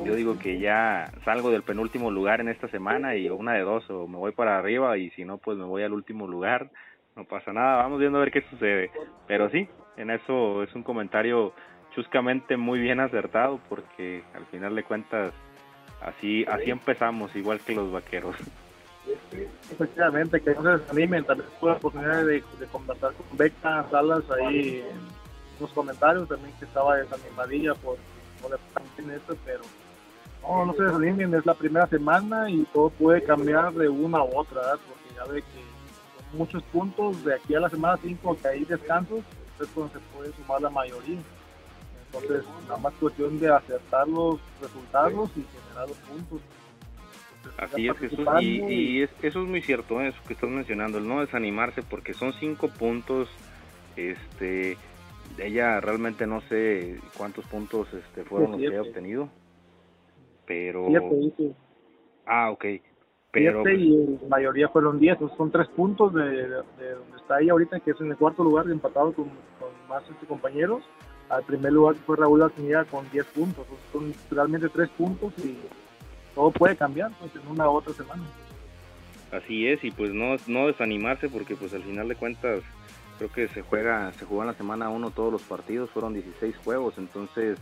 [0.03, 3.87] Yo digo que ya salgo del penúltimo lugar en esta semana y una de dos,
[3.89, 6.71] o me voy para arriba y si no, pues me voy al último lugar.
[7.15, 8.89] No pasa nada, vamos viendo a ver qué sucede.
[9.27, 9.67] Pero sí,
[9.97, 11.53] en eso es un comentario
[11.93, 15.33] chuscamente muy bien acertado porque al final de cuentas
[16.01, 18.35] así así empezamos igual que los vaqueros
[19.71, 24.83] efectivamente que no se desanimen también tuve la oportunidad de, conversar con Beca Salas ahí
[25.59, 27.97] los comentarios también que estaba desanimadilla por,
[28.41, 29.61] por esto pero
[30.43, 34.23] no, no se desanimen, es la primera semana y todo puede cambiar de una a
[34.23, 38.47] otra, porque ya ve que son muchos puntos de aquí a la semana 5 que
[38.47, 39.21] hay descansos,
[39.61, 41.19] es cuando se puede sumar la mayoría.
[42.07, 46.41] Entonces, nada más cuestión de acertar los resultados y generar los puntos.
[47.57, 50.09] Así es, Jesús, y, eso es muy cierto, ¿eh?
[50.09, 53.29] eso que estás mencionando, el no desanimarse, porque son cinco puntos,
[53.97, 54.77] este,
[55.37, 59.29] ella realmente no sé cuántos puntos este, fueron los que ha obtenido,
[60.45, 60.87] pero...
[62.25, 62.65] Ah, ok.
[63.31, 63.67] Pero...
[63.67, 67.99] y la mayoría fueron 10, son tres puntos de, donde está ella ahorita, que es
[67.99, 69.25] en el cuarto lugar, empatado con,
[69.59, 70.83] con más este, compañeros.
[71.29, 75.57] Al primer lugar fue Raúl Alcinilla con 10 puntos, son realmente tres puntos y
[76.35, 78.23] todo puede cambiar pues, en una u otra semana.
[79.31, 82.61] Así es, y pues no, no desanimarse porque pues al final de cuentas
[83.17, 86.57] creo que se juega se jugó en la semana 1 todos los partidos, fueron 16
[86.57, 87.57] juegos, entonces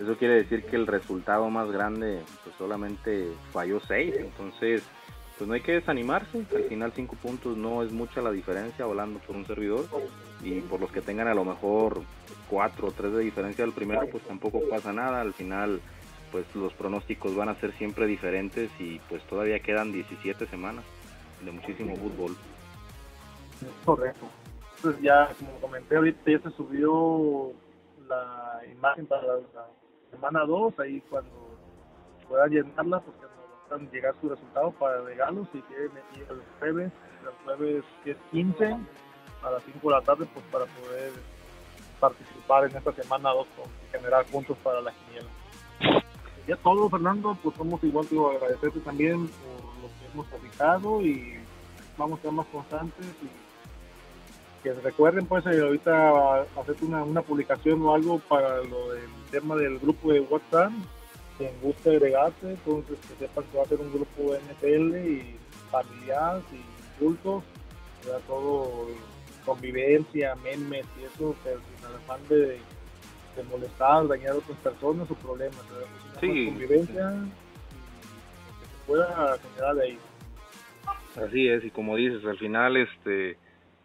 [0.00, 4.82] eso quiere decir que el resultado más grande pues solamente falló 6, entonces
[5.38, 9.18] pues no hay que desanimarse, al final 5 puntos no es mucha la diferencia volando
[9.20, 9.86] por un servidor
[10.42, 12.02] y por los que tengan a lo mejor
[12.48, 15.80] 4 o 3 de diferencia del primero pues tampoco pasa nada, al final
[16.30, 20.84] pues los pronósticos van a ser siempre diferentes y pues todavía quedan 17 semanas
[21.44, 22.36] de muchísimo fútbol.
[23.84, 24.41] Correcto
[24.82, 27.52] pues ya, como comenté ahorita, ya se subió
[28.08, 29.66] la imagen para la,
[30.10, 31.56] semana 2, ahí cuando
[32.28, 36.92] pueda llenarla, porque nos necesitan llegar su resultado para regalos y quieren ir el jueves,
[37.22, 37.84] el jueves
[38.30, 38.76] 15
[39.42, 41.12] a las 5 de la tarde pues para poder
[41.98, 43.46] participar en esta semana 2
[43.86, 45.28] y generar puntos para la quiniela.
[46.46, 51.38] Ya todo, Fernando, pues somos igual, digo, agradecerte también por lo que hemos publicado y
[51.96, 53.51] vamos a ser más constantes y
[54.62, 59.56] que recuerden pues eh, ahorita hacer una, una publicación o algo para lo del tema
[59.56, 60.72] del grupo de WhatsApp
[61.38, 65.36] quien guste agregarse entonces que sepan que va a ser un grupo NFL y
[65.70, 67.42] familiar y cultos
[68.26, 68.88] todo
[69.44, 72.58] convivencia memes y eso el afán de,
[73.36, 75.60] de molestar dañar a otras personas o problemas
[76.20, 77.14] sí, convivencia
[77.70, 79.98] y que se pueda generar ahí.
[81.16, 83.36] Así es y como dices al final este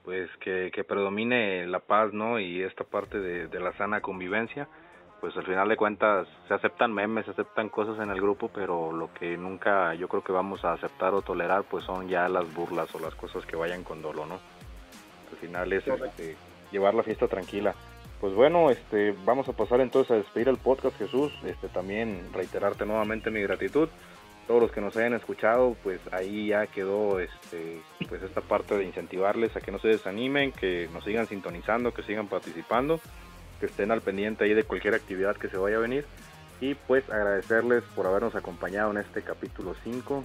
[0.08, 2.40] pues que, que predomine la paz, ¿no?
[2.40, 4.70] Y esta parte de, de la sana convivencia,
[5.20, 8.94] pues al final de cuentas se aceptan memes, se aceptan cosas en el grupo, pero
[8.94, 12.54] lo que nunca yo creo que vamos a aceptar o tolerar pues son ya las
[12.54, 14.36] burlas o las cosas que vayan con dolo, ¿no?
[15.30, 16.38] Al final es este,
[16.72, 17.76] llevar la fiesta tranquila.
[18.22, 21.34] Pues bueno, este, vamos a pasar entonces a despedir el podcast, Jesús.
[21.44, 23.90] Este, también reiterarte nuevamente mi gratitud
[24.48, 28.86] todos los que nos hayan escuchado, pues ahí ya quedó este, pues esta parte de
[28.86, 33.02] incentivarles a que no se desanimen, que nos sigan sintonizando, que sigan participando,
[33.60, 36.06] que estén al pendiente ahí de cualquier actividad que se vaya a venir.
[36.62, 40.24] Y pues agradecerles por habernos acompañado en este capítulo 5,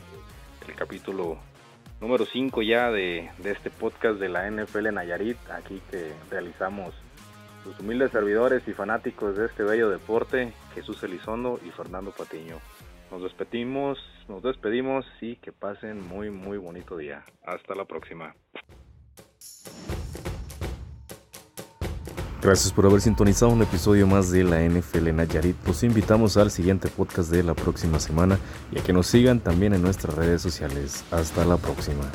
[0.68, 1.39] el capítulo
[2.01, 6.95] número 5 ya de, de este podcast de la NFL Nayarit, aquí que realizamos
[7.66, 12.59] los humildes servidores y fanáticos de este bello deporte, Jesús Elizondo y Fernando Patiño.
[13.13, 17.23] Nos despedimos, nos despedimos y que pasen muy muy bonito día.
[17.45, 18.35] Hasta la próxima.
[22.41, 25.57] Gracias por haber sintonizado un episodio más de la NFL Nayarit.
[25.67, 28.39] Los invitamos al siguiente podcast de la próxima semana
[28.73, 31.05] y a que nos sigan también en nuestras redes sociales.
[31.13, 32.11] Hasta la próxima.